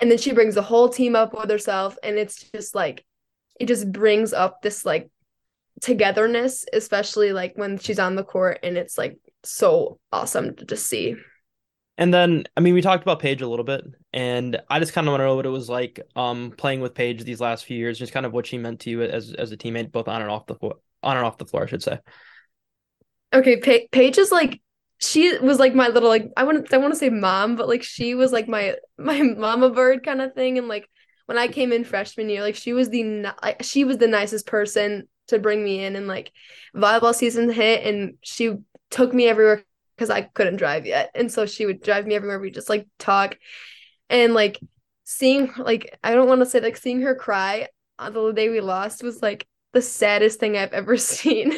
And 0.00 0.10
then 0.10 0.18
she 0.18 0.32
brings 0.32 0.54
the 0.54 0.62
whole 0.62 0.88
team 0.88 1.14
up 1.14 1.32
with 1.32 1.50
herself, 1.50 1.96
and 2.02 2.16
it's 2.16 2.50
just 2.50 2.74
like 2.74 3.04
it 3.58 3.66
just 3.66 3.90
brings 3.92 4.32
up 4.32 4.62
this 4.62 4.84
like 4.84 5.10
togetherness, 5.80 6.64
especially 6.72 7.32
like 7.32 7.52
when 7.56 7.78
she's 7.78 7.98
on 7.98 8.16
the 8.16 8.24
court, 8.24 8.60
and 8.62 8.76
it's 8.76 8.98
like 8.98 9.18
so 9.44 9.98
awesome 10.12 10.54
to 10.56 10.64
just 10.64 10.86
see. 10.86 11.16
And 12.00 12.14
then, 12.14 12.44
I 12.56 12.60
mean, 12.60 12.72
we 12.72 12.80
talked 12.80 13.02
about 13.02 13.20
Paige 13.20 13.42
a 13.42 13.46
little 13.46 13.64
bit, 13.64 13.84
and 14.14 14.58
I 14.70 14.78
just 14.78 14.94
kind 14.94 15.06
of 15.06 15.12
want 15.12 15.20
to 15.20 15.26
know 15.26 15.36
what 15.36 15.44
it 15.44 15.50
was 15.50 15.68
like 15.68 16.00
um, 16.16 16.50
playing 16.56 16.80
with 16.80 16.94
Paige 16.94 17.22
these 17.24 17.42
last 17.42 17.66
few 17.66 17.76
years, 17.76 17.98
just 17.98 18.14
kind 18.14 18.24
of 18.24 18.32
what 18.32 18.46
she 18.46 18.56
meant 18.56 18.80
to 18.80 18.90
you 18.90 19.02
as 19.02 19.34
as 19.34 19.52
a 19.52 19.56
teammate, 19.58 19.92
both 19.92 20.08
on 20.08 20.22
and 20.22 20.30
off 20.30 20.46
the 20.46 20.54
floor, 20.54 20.76
on 21.02 21.18
and 21.18 21.26
off 21.26 21.36
the 21.36 21.44
floor, 21.44 21.64
I 21.64 21.66
should 21.66 21.82
say. 21.82 21.98
Okay, 23.34 23.60
pa- 23.60 23.86
Paige 23.92 24.16
is 24.16 24.32
like 24.32 24.62
she 24.96 25.36
was 25.40 25.58
like 25.58 25.74
my 25.74 25.88
little 25.88 26.08
like 26.08 26.30
I 26.38 26.44
wouldn't 26.44 26.72
I 26.72 26.78
want 26.78 26.94
to 26.94 26.98
say 26.98 27.10
mom, 27.10 27.56
but 27.56 27.68
like 27.68 27.82
she 27.82 28.14
was 28.14 28.32
like 28.32 28.48
my 28.48 28.76
my 28.98 29.20
mama 29.20 29.68
bird 29.68 30.02
kind 30.02 30.22
of 30.22 30.32
thing. 30.32 30.56
And 30.56 30.68
like 30.68 30.88
when 31.26 31.36
I 31.36 31.48
came 31.48 31.70
in 31.70 31.84
freshman 31.84 32.30
year, 32.30 32.40
like 32.40 32.56
she 32.56 32.72
was 32.72 32.88
the 32.88 33.30
like 33.42 33.62
she 33.62 33.84
was 33.84 33.98
the 33.98 34.08
nicest 34.08 34.46
person 34.46 35.06
to 35.28 35.38
bring 35.38 35.62
me 35.62 35.84
in. 35.84 35.96
And 35.96 36.06
like 36.06 36.32
volleyball 36.74 37.14
season 37.14 37.50
hit, 37.50 37.86
and 37.86 38.14
she 38.22 38.54
took 38.88 39.12
me 39.12 39.28
everywhere 39.28 39.66
because 40.00 40.08
I 40.08 40.22
couldn't 40.22 40.56
drive 40.56 40.86
yet, 40.86 41.10
and 41.14 41.30
so 41.30 41.44
she 41.44 41.66
would 41.66 41.82
drive 41.82 42.06
me 42.06 42.14
everywhere. 42.14 42.40
We 42.40 42.50
just 42.50 42.70
like 42.70 42.88
talk, 42.98 43.36
and 44.08 44.32
like 44.32 44.58
seeing 45.04 45.52
like 45.58 45.98
I 46.02 46.14
don't 46.14 46.26
want 46.26 46.40
to 46.40 46.46
say 46.46 46.60
like 46.60 46.78
seeing 46.78 47.02
her 47.02 47.14
cry 47.14 47.68
on 47.98 48.14
the 48.14 48.32
day 48.32 48.48
we 48.48 48.62
lost 48.62 49.02
was 49.02 49.20
like 49.20 49.46
the 49.74 49.82
saddest 49.82 50.40
thing 50.40 50.56
I've 50.56 50.72
ever 50.72 50.96
seen. 50.96 51.52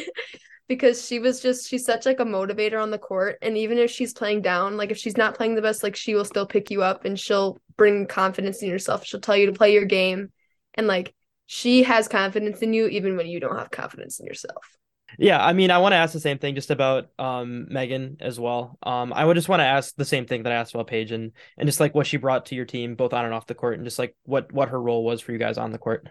Because 0.67 1.05
she 1.05 1.19
was 1.19 1.41
just 1.41 1.69
she's 1.69 1.85
such 1.85 2.05
like 2.05 2.19
a 2.19 2.25
motivator 2.25 2.81
on 2.81 2.91
the 2.91 2.97
court. 2.97 3.37
And 3.41 3.57
even 3.57 3.77
if 3.77 3.91
she's 3.91 4.13
playing 4.13 4.41
down 4.41 4.75
like 4.75 4.91
if 4.91 4.97
she's 4.97 5.17
not 5.17 5.35
playing 5.35 5.55
the 5.55 5.61
best 5.61 5.83
like 5.83 5.95
she 5.95 6.15
will 6.15 6.25
still 6.25 6.47
pick 6.47 6.71
you 6.71 6.81
up 6.81 7.05
and 7.05 7.19
she'll 7.19 7.61
bring 7.77 8.07
confidence 8.07 8.61
in 8.61 8.69
yourself. 8.69 9.05
She'll 9.05 9.19
tell 9.19 9.37
you 9.37 9.47
to 9.47 9.53
play 9.53 9.73
your 9.73 9.85
game. 9.85 10.31
And 10.73 10.87
like 10.87 11.13
she 11.45 11.83
has 11.83 12.07
confidence 12.07 12.61
in 12.61 12.73
you 12.73 12.87
even 12.87 13.17
when 13.17 13.27
you 13.27 13.39
don't 13.39 13.57
have 13.57 13.71
confidence 13.71 14.19
in 14.19 14.25
yourself 14.25 14.77
yeah 15.17 15.43
i 15.43 15.53
mean 15.53 15.71
i 15.71 15.77
want 15.77 15.93
to 15.93 15.97
ask 15.97 16.13
the 16.13 16.19
same 16.19 16.37
thing 16.37 16.55
just 16.55 16.71
about 16.71 17.09
um 17.19 17.67
megan 17.69 18.17
as 18.19 18.39
well. 18.39 18.77
Um 18.83 19.13
i 19.13 19.23
would 19.23 19.35
just 19.35 19.49
want 19.49 19.59
to 19.59 19.65
ask 19.65 19.95
the 19.95 20.05
same 20.05 20.25
thing 20.25 20.43
that 20.43 20.53
i 20.53 20.55
asked 20.55 20.73
about 20.73 20.87
paige 20.87 21.11
and 21.11 21.31
and 21.57 21.67
just 21.67 21.79
like 21.79 21.95
what 21.95 22.07
she 22.07 22.17
brought 22.17 22.47
to 22.47 22.55
your 22.55 22.65
team 22.65 22.95
both 22.95 23.13
on 23.13 23.25
and 23.25 23.33
off 23.33 23.47
the 23.47 23.55
court 23.55 23.75
and 23.75 23.85
just 23.85 23.99
like 23.99 24.15
what 24.23 24.51
what 24.51 24.69
her 24.69 24.81
role 24.81 25.03
was 25.03 25.21
for 25.21 25.31
you 25.31 25.37
guys 25.37 25.57
on 25.57 25.71
the 25.71 25.77
court. 25.77 26.07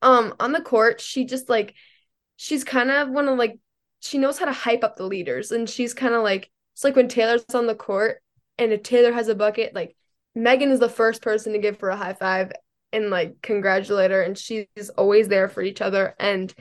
Um 0.00 0.34
on 0.40 0.52
the 0.52 0.60
court 0.60 1.00
she 1.00 1.24
just 1.24 1.48
like 1.48 1.74
she's 2.36 2.64
kind 2.64 2.90
of 2.90 3.08
one 3.08 3.28
of 3.28 3.38
like 3.38 3.58
she 4.00 4.18
knows 4.18 4.38
how 4.38 4.46
to 4.46 4.52
hype 4.52 4.82
up 4.82 4.96
the 4.96 5.06
leaders 5.06 5.52
and 5.52 5.68
she's 5.68 5.94
kind 5.94 6.14
of 6.14 6.22
like 6.22 6.50
it's 6.74 6.84
like 6.84 6.96
when 6.96 7.08
Taylor's 7.08 7.44
on 7.54 7.66
the 7.66 7.74
court 7.74 8.20
and 8.58 8.72
if 8.72 8.82
Taylor 8.82 9.12
has 9.12 9.28
a 9.28 9.34
bucket 9.34 9.74
like 9.74 9.96
Megan 10.34 10.70
is 10.70 10.80
the 10.80 10.88
first 10.88 11.22
person 11.22 11.52
to 11.52 11.58
give 11.58 11.78
her 11.80 11.90
a 11.90 11.96
high 11.96 12.14
five 12.14 12.52
and 12.92 13.10
like 13.10 13.40
congratulate 13.42 14.10
her 14.10 14.22
and 14.22 14.36
she's 14.36 14.66
always 14.96 15.28
there 15.28 15.48
for 15.48 15.62
each 15.62 15.80
other 15.80 16.14
and 16.18 16.52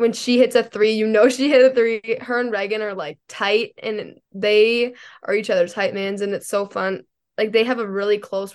when 0.00 0.12
she 0.12 0.38
hits 0.38 0.56
a 0.56 0.62
three 0.62 0.92
you 0.92 1.06
know 1.06 1.28
she 1.28 1.48
hit 1.48 1.70
a 1.70 1.74
three 1.74 2.18
her 2.20 2.40
and 2.40 2.52
Reagan 2.52 2.82
are 2.82 2.94
like 2.94 3.18
tight 3.28 3.74
and 3.82 4.18
they 4.32 4.94
are 5.22 5.34
each 5.34 5.50
other's 5.50 5.72
hype 5.72 5.94
mans 5.94 6.20
and 6.20 6.32
it's 6.32 6.48
so 6.48 6.66
fun 6.66 7.02
like 7.38 7.52
they 7.52 7.64
have 7.64 7.78
a 7.78 7.86
really 7.86 8.18
close 8.18 8.54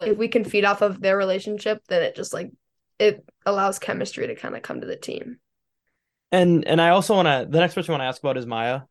if 0.00 0.16
we 0.16 0.28
can 0.28 0.44
feed 0.44 0.64
off 0.64 0.82
of 0.82 1.00
their 1.00 1.16
relationship 1.16 1.82
then 1.88 2.02
it 2.02 2.16
just 2.16 2.32
like 2.32 2.50
it 2.98 3.24
allows 3.44 3.78
chemistry 3.78 4.26
to 4.26 4.34
kind 4.34 4.56
of 4.56 4.62
come 4.62 4.80
to 4.80 4.86
the 4.86 4.96
team 4.96 5.38
and 6.32 6.66
and 6.66 6.80
I 6.80 6.90
also 6.90 7.14
want 7.14 7.26
to 7.26 7.46
the 7.48 7.60
next 7.60 7.74
person 7.74 7.92
I 7.92 7.94
want 7.94 8.02
to 8.02 8.06
ask 8.06 8.22
about 8.22 8.36
is 8.36 8.46
Maya, 8.46 8.82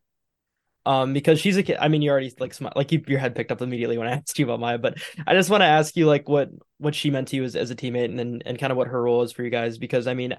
um, 0.85 1.13
because 1.13 1.39
she's 1.39 1.57
a 1.57 1.63
kid. 1.63 1.77
I 1.79 1.87
mean, 1.89 2.01
you 2.01 2.09
already 2.11 2.33
like 2.39 2.53
sm- 2.53 2.67
like 2.75 2.87
keep 2.87 3.09
your 3.09 3.19
head 3.19 3.35
picked 3.35 3.51
up 3.51 3.61
immediately 3.61 3.97
when 3.97 4.07
I 4.07 4.11
asked 4.17 4.39
you 4.39 4.45
about 4.45 4.59
Maya, 4.59 4.77
but 4.77 4.97
I 5.27 5.33
just 5.33 5.49
want 5.49 5.61
to 5.61 5.65
ask 5.65 5.95
you 5.95 6.05
like 6.05 6.29
what 6.29 6.49
what 6.77 6.95
she 6.95 7.09
meant 7.09 7.29
to 7.29 7.35
you 7.35 7.43
as, 7.43 7.55
as 7.55 7.71
a 7.71 7.75
teammate 7.75 8.05
and, 8.05 8.19
and 8.19 8.43
and 8.45 8.59
kind 8.59 8.71
of 8.71 8.77
what 8.77 8.87
her 8.87 9.01
role 9.01 9.23
is 9.23 9.31
for 9.31 9.43
you 9.43 9.49
guys 9.49 9.77
because 9.77 10.07
I 10.07 10.13
mean. 10.13 10.35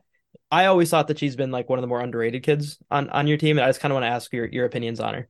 I 0.50 0.66
always 0.66 0.90
thought 0.90 1.08
that 1.08 1.18
she's 1.18 1.36
been 1.36 1.50
like 1.50 1.68
one 1.68 1.78
of 1.78 1.82
the 1.82 1.88
more 1.88 2.00
underrated 2.00 2.42
kids 2.42 2.78
on 2.90 3.10
on 3.10 3.26
your 3.26 3.38
team, 3.38 3.58
and 3.58 3.64
I 3.64 3.68
just 3.68 3.80
kind 3.80 3.92
of 3.92 3.96
want 3.96 4.04
to 4.04 4.10
ask 4.10 4.32
your 4.32 4.46
your 4.46 4.66
opinions 4.66 5.00
on 5.00 5.14
her. 5.14 5.28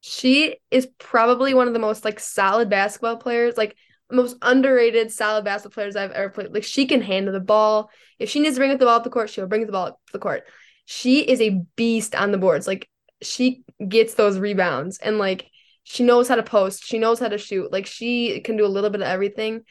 She 0.00 0.56
is 0.70 0.88
probably 0.98 1.54
one 1.54 1.68
of 1.68 1.74
the 1.74 1.78
most 1.78 2.04
like 2.04 2.20
solid 2.20 2.70
basketball 2.70 3.16
players. 3.16 3.56
Like 3.56 3.76
most 4.10 4.36
underrated 4.42 5.10
solid 5.12 5.44
basketball 5.44 5.74
players 5.74 5.96
I've 5.96 6.12
ever 6.12 6.30
played. 6.30 6.52
Like 6.52 6.64
she 6.64 6.86
can 6.86 7.02
handle 7.02 7.32
the 7.32 7.40
ball. 7.40 7.90
If 8.18 8.30
she 8.30 8.40
needs 8.40 8.56
to 8.56 8.60
bring 8.60 8.70
up 8.70 8.78
the 8.78 8.86
ball 8.86 8.96
up 8.96 9.04
the 9.04 9.10
court, 9.10 9.30
she'll 9.30 9.46
bring 9.46 9.66
the 9.66 9.72
ball 9.72 9.86
up 9.88 10.00
the 10.12 10.18
court. 10.18 10.44
She 10.84 11.20
is 11.20 11.40
a 11.40 11.60
beast 11.76 12.14
on 12.14 12.32
the 12.32 12.38
boards. 12.38 12.66
Like 12.66 12.88
she 13.22 13.62
gets 13.86 14.14
those 14.14 14.38
rebounds 14.38 14.98
and 14.98 15.18
like 15.18 15.46
she 15.84 16.04
knows 16.04 16.28
how 16.28 16.36
to 16.36 16.42
post. 16.42 16.84
She 16.84 16.98
knows 16.98 17.18
how 17.18 17.28
to 17.28 17.38
shoot. 17.38 17.72
Like 17.72 17.86
she 17.86 18.40
can 18.40 18.56
do 18.56 18.66
a 18.66 18.68
little 18.68 18.90
bit 18.90 19.00
of 19.00 19.06
everything. 19.06 19.62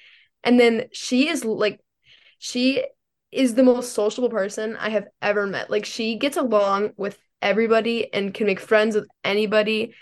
And 0.43 0.59
then 0.59 0.85
she 0.93 1.27
is 1.29 1.43
like 1.43 1.79
she 2.37 2.83
is 3.31 3.53
the 3.53 3.63
most 3.63 3.93
sociable 3.93 4.29
person 4.29 4.75
I 4.77 4.89
have 4.89 5.07
ever 5.21 5.45
met. 5.45 5.69
Like 5.69 5.85
she 5.85 6.15
gets 6.15 6.37
along 6.37 6.93
with 6.97 7.17
everybody 7.41 8.11
and 8.13 8.33
can 8.33 8.47
make 8.47 8.59
friends 8.59 8.95
with 8.95 9.07
anybody. 9.23 9.93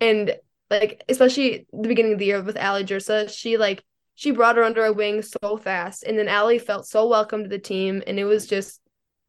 And 0.00 0.36
like 0.70 1.02
especially 1.08 1.66
the 1.72 1.88
beginning 1.88 2.12
of 2.12 2.18
the 2.18 2.26
year 2.26 2.42
with 2.42 2.58
Ali 2.58 2.84
Jersa, 2.84 3.30
she 3.30 3.56
like 3.56 3.82
she 4.14 4.32
brought 4.32 4.56
her 4.56 4.64
under 4.64 4.82
her 4.82 4.92
wing 4.92 5.22
so 5.22 5.56
fast, 5.56 6.02
and 6.02 6.18
then 6.18 6.28
Ali 6.28 6.58
felt 6.58 6.88
so 6.88 7.06
welcome 7.06 7.44
to 7.44 7.48
the 7.48 7.58
team, 7.58 8.02
and 8.06 8.18
it 8.18 8.24
was 8.24 8.46
just 8.46 8.80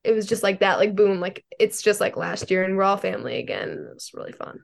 it 0.04 0.14
was 0.14 0.26
just 0.26 0.42
like 0.44 0.62
that, 0.62 0.80
like 0.80 0.96
boom, 0.96 1.20
like 1.20 1.46
it's 1.60 1.82
just 1.82 2.02
like 2.02 2.18
last 2.18 2.50
year, 2.50 2.64
and 2.64 2.76
we're 2.76 2.84
all 2.84 2.98
family 2.98 3.38
again. 3.38 3.70
It 3.70 3.94
was 3.94 4.12
really 4.14 4.32
fun. 4.32 4.62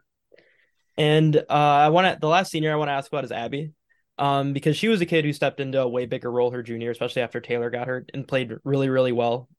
And 0.97 1.35
uh, 1.35 1.43
I 1.49 1.89
want 1.89 2.11
to 2.11 2.19
the 2.19 2.27
last 2.27 2.51
senior 2.51 2.73
I 2.73 2.75
want 2.75 2.89
to 2.89 2.93
ask 2.93 3.07
about 3.07 3.23
is 3.23 3.31
Abby, 3.31 3.73
um, 4.17 4.54
because 4.54 4.78
she 4.78 4.88
was 4.88 5.01
a 5.01 5.06
kid 5.06 5.25
who 5.25 5.34
stepped 5.34 5.60
into 5.60 5.82
a 5.82 5.88
way 5.88 6.06
bigger 6.06 6.32
role 6.32 6.51
her 6.51 6.63
junior, 6.63 6.91
especially 6.91 7.21
after 7.21 7.41
Taylor 7.41 7.69
got 7.69 7.88
hurt, 7.88 8.12
and 8.13 8.28
played 8.28 8.54
really 8.63 8.89
really 8.89 9.12
well. 9.12 9.49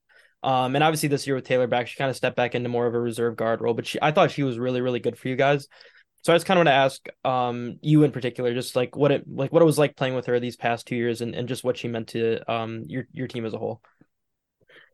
Um, 0.42 0.75
and 0.75 0.85
obviously 0.85 1.09
this 1.09 1.27
year 1.27 1.35
with 1.35 1.45
Taylor 1.45 1.66
back, 1.66 1.88
she 1.88 1.97
kind 1.97 2.11
of 2.11 2.16
stepped 2.16 2.37
back 2.37 2.55
into 2.55 2.69
more 2.69 2.87
of 2.87 2.95
a 2.95 3.01
reserve 3.01 3.37
guard 3.37 3.61
role, 3.61 3.75
but 3.75 3.87
she 3.87 3.99
I 4.01 4.12
thought 4.12 4.31
she 4.31 4.42
was 4.42 4.59
really 4.59 4.81
really 4.81 5.01
good 5.01 5.19
for 5.19 5.29
you 5.29 5.37
guys. 5.37 5.69
So 6.23 6.33
I 6.33 6.37
just 6.37 6.47
kind 6.47 6.59
of 6.59 6.66
want 6.66 6.69
to 6.69 6.73
ask 6.73 7.07
um 7.25 7.79
you 7.83 8.03
in 8.03 8.12
particular, 8.12 8.55
just 8.55 8.77
like 8.77 8.97
what 8.97 9.12
it 9.12 9.25
like 9.29 9.53
what 9.53 9.62
it 9.62 9.66
was 9.66 9.79
like 9.79 9.97
playing 9.97 10.14
with 10.14 10.27
her 10.27 10.40
these 10.40 10.57
past 10.57 10.87
two 10.87 10.97
years, 10.97 11.21
and, 11.21 11.35
and 11.35 11.49
just 11.49 11.64
what 11.64 11.77
she 11.77 11.88
meant 11.88 12.09
to 12.09 12.38
um 12.53 12.85
your 12.87 13.07
your 13.12 13.29
team 13.29 13.45
as 13.45 13.55
a 13.55 13.59
whole. 13.59 13.81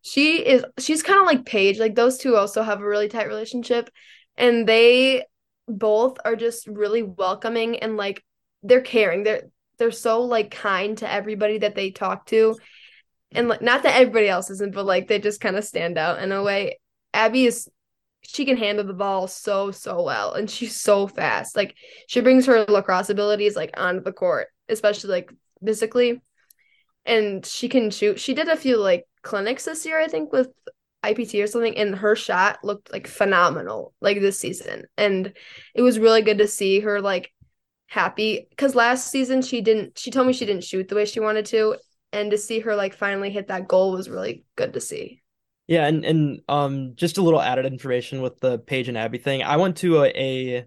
She 0.03 0.45
is 0.45 0.65
she's 0.79 1.03
kind 1.03 1.21
of 1.21 1.27
like 1.27 1.47
Paige. 1.47 1.79
Like 1.79 1.95
those 1.95 2.19
two 2.19 2.37
also 2.37 2.63
have 2.63 2.81
a 2.81 2.87
really 2.87 3.09
tight 3.09 3.29
relationship, 3.29 3.89
and 4.37 4.69
they 4.69 5.25
both 5.69 6.19
are 6.25 6.37
just 6.37 6.67
really 6.67 7.03
welcoming 7.03 7.79
and 7.79 7.97
like 7.97 8.23
they're 8.63 8.81
caring. 8.81 9.23
They're 9.23 9.49
they're 9.79 9.91
so 9.91 10.23
like 10.23 10.51
kind 10.51 10.97
to 10.99 11.11
everybody 11.11 11.59
that 11.59 11.75
they 11.75 11.91
talk 11.91 12.27
to, 12.27 12.57
and 13.33 13.49
like 13.49 13.63
not 13.63 13.83
that 13.83 14.01
everybody 14.01 14.29
else 14.29 14.51
isn't, 14.51 14.75
but 14.75 14.87
like 14.87 15.09
they 15.09 15.19
just 15.19 15.41
kind 15.41 15.57
of 15.57 15.65
stand 15.65 15.99
out 15.99 16.23
in 16.23 16.33
a 16.33 16.43
way. 16.43 16.79
Abby 17.15 17.47
is 17.47 17.69
she 18.23 18.45
can 18.45 18.57
handle 18.57 18.85
the 18.87 18.93
ball 18.93 19.27
so 19.27 19.71
so 19.73 20.03
well 20.03 20.33
and 20.35 20.49
she's 20.51 20.81
so 20.81 21.07
fast. 21.07 21.57
Like 21.57 21.75
she 22.07 22.21
brings 22.21 22.47
her 22.47 22.65
lacrosse 22.65 23.11
abilities 23.11 23.57
like 23.57 23.73
onto 23.77 24.03
the 24.03 24.13
court 24.13 24.49
especially 24.69 25.11
like 25.11 25.33
physically. 25.65 26.21
And 27.05 27.45
she 27.45 27.69
can 27.69 27.91
shoot. 27.91 28.21
She 28.21 28.35
did 28.35 28.49
a 28.49 28.57
few 28.57 28.77
like 28.79 29.07
clinics 29.23 29.67
this 29.67 29.87
year 29.87 30.01
i 30.01 30.09
think 30.09 30.33
with 30.33 30.49
ipt 31.05 31.43
or 31.43 31.47
something 31.47 31.79
and 31.79 31.95
her 31.95 32.17
shot 32.17 32.59
looked 32.65 32.93
like 32.93 33.07
phenomenal 33.07 33.95
like 34.01 34.21
this 34.21 34.39
season. 34.39 34.85
And 34.97 35.33
it 35.75 35.83
was 35.83 35.99
really 35.99 36.23
good 36.23 36.39
to 36.39 36.49
see 36.49 36.81
her 36.81 37.01
like 37.01 37.33
happy 37.93 38.47
because 38.51 38.75
last 38.75 39.11
season 39.11 39.43
she 39.43 39.61
didn't 39.61 39.99
she 39.99 40.11
told 40.11 40.27
me 40.27 40.33
she 40.33 40.47
didn't 40.47 40.65
shoot 40.65 40.89
the 40.89 40.95
way 40.95 41.05
she 41.05 41.21
wanted 41.21 41.45
to 41.45 41.77
and 42.13 42.31
to 42.31 42.39
see 42.39 42.61
her 42.61 42.75
like 42.75 42.95
finally 42.95 43.31
hit 43.31 43.49
that 43.49 43.69
goal 43.69 43.93
was 43.93 44.09
really 44.09 44.45
good 44.57 44.73
to 44.73 44.81
see 44.81 45.23
yeah, 45.69 45.87
and 45.87 46.05
and 46.05 46.41
um 46.49 46.93
just 46.97 47.19
a 47.19 47.23
little 47.23 47.41
added 47.41 47.67
information 47.67 48.21
with 48.21 48.41
the 48.41 48.59
Paige 48.59 48.89
and 48.89 48.99
Abby 48.99 49.19
thing. 49.19 49.43
I 49.43 49.57
went 49.57 49.77
to 49.79 50.03
a, 50.03 50.09
a 50.09 50.67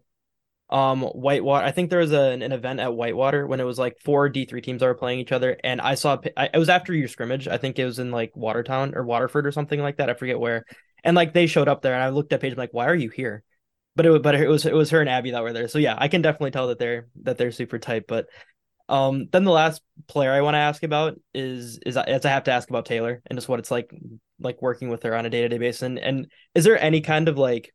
um 0.70 1.04
Whitewater. 1.04 1.66
I 1.66 1.72
think 1.72 1.90
there 1.90 2.00
was 2.00 2.14
a, 2.14 2.32
an 2.32 2.42
event 2.42 2.80
at 2.80 2.96
Whitewater 2.96 3.46
when 3.46 3.60
it 3.60 3.66
was 3.66 3.78
like 3.78 3.98
four 4.04 4.30
D 4.30 4.46
three 4.46 4.62
teams 4.62 4.80
that 4.80 4.88
were 4.88 4.96
playing 4.96 5.20
each 5.20 5.32
other, 5.32 5.58
and 5.64 5.82
I 5.82 5.96
saw 5.96 6.18
it 6.24 6.58
was 6.58 6.70
after 6.70 6.94
your 6.94 7.08
scrimmage. 7.08 7.48
I 7.48 7.58
think 7.58 7.78
it 7.78 7.86
was 7.86 8.00
in 8.00 8.12
like 8.12 8.36
Watertown 8.36 8.96
or 8.96 9.04
Waterford 9.04 9.46
or 9.46 9.52
something 9.52 9.80
like 9.80 9.98
that. 9.98 10.10
I 10.10 10.14
forget 10.14 10.40
where. 10.40 10.66
And 11.04 11.16
like 11.16 11.34
they 11.34 11.46
showed 11.46 11.68
up 11.68 11.82
there, 11.82 11.94
and 11.94 12.04
I 12.04 12.10
looked 12.10 12.34
at 12.34 12.42
Paige 12.42 12.54
I'm 12.54 12.58
like, 12.58 12.74
"Why 12.74 12.88
are 12.88 12.96
you 12.96 13.10
here?" 13.10 13.44
But 13.96 14.06
it 14.06 14.22
but 14.22 14.36
it 14.36 14.48
was 14.48 14.66
it 14.66 14.74
was 14.74 14.90
her 14.90 15.00
and 15.00 15.10
Abby 15.10 15.32
that 15.32 15.44
were 15.44 15.54
there. 15.54 15.68
So 15.68 15.80
yeah, 15.80 15.96
I 15.98 16.08
can 16.08 16.22
definitely 16.22 16.52
tell 16.52 16.68
that 16.68 16.80
they're 16.80 17.08
that 17.24 17.38
they're 17.38 17.52
super 17.52 17.80
tight. 17.80 18.06
But 18.08 18.28
um, 18.88 19.28
then 19.32 19.46
the 19.46 19.52
last 19.52 19.82
player 20.08 20.32
I 20.32 20.42
want 20.42 20.56
to 20.56 20.60
ask 20.60 20.84
about 20.84 21.20
is 21.34 21.80
is 21.86 21.98
I 21.98 22.10
have 22.10 22.44
to 22.44 22.52
ask 22.52 22.70
about 22.70 22.86
Taylor 22.86 23.22
and 23.26 23.38
just 23.38 23.50
what 23.50 23.60
it's 23.60 23.72
like 23.72 23.92
like 24.40 24.62
working 24.62 24.90
with 24.90 25.04
her 25.04 25.16
on 25.16 25.26
a 25.26 25.30
day 25.30 25.42
to 25.42 25.50
day 25.50 25.58
basis. 25.58 25.82
And 25.84 25.98
and 25.98 26.28
is 26.54 26.66
there 26.66 26.82
any 26.82 27.02
kind 27.02 27.30
of 27.30 27.38
like 27.38 27.74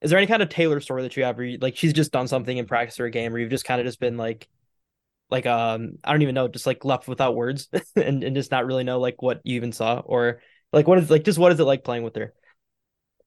is 0.00 0.10
there 0.10 0.18
any 0.18 0.28
kind 0.28 0.42
of 0.42 0.48
Taylor 0.48 0.80
story 0.80 1.02
that 1.02 1.16
you 1.16 1.24
have 1.24 1.36
where 1.36 1.46
you, 1.46 1.58
like 1.60 1.76
she's 1.76 1.92
just 1.92 2.12
done 2.12 2.28
something 2.28 2.56
in 2.56 2.66
practice 2.66 3.00
or 3.00 3.06
a 3.06 3.10
game 3.10 3.32
where 3.32 3.40
you've 3.40 3.50
just 3.50 3.64
kind 3.64 3.80
of 3.80 3.86
just 3.86 4.00
been 4.00 4.16
like 4.16 4.48
like 5.30 5.46
um 5.46 5.94
I 6.04 6.12
don't 6.12 6.22
even 6.22 6.34
know, 6.34 6.48
just 6.48 6.66
like 6.66 6.84
left 6.84 7.08
without 7.08 7.34
words 7.34 7.68
and, 7.96 8.22
and 8.22 8.36
just 8.36 8.50
not 8.52 8.66
really 8.66 8.84
know 8.84 9.00
like 9.00 9.20
what 9.20 9.40
you 9.44 9.56
even 9.56 9.72
saw 9.72 9.98
or 9.98 10.40
like 10.72 10.86
what 10.86 10.98
is 10.98 11.10
like 11.10 11.24
just 11.24 11.38
what 11.38 11.52
is 11.52 11.60
it 11.60 11.64
like 11.64 11.84
playing 11.84 12.04
with 12.04 12.16
her? 12.16 12.32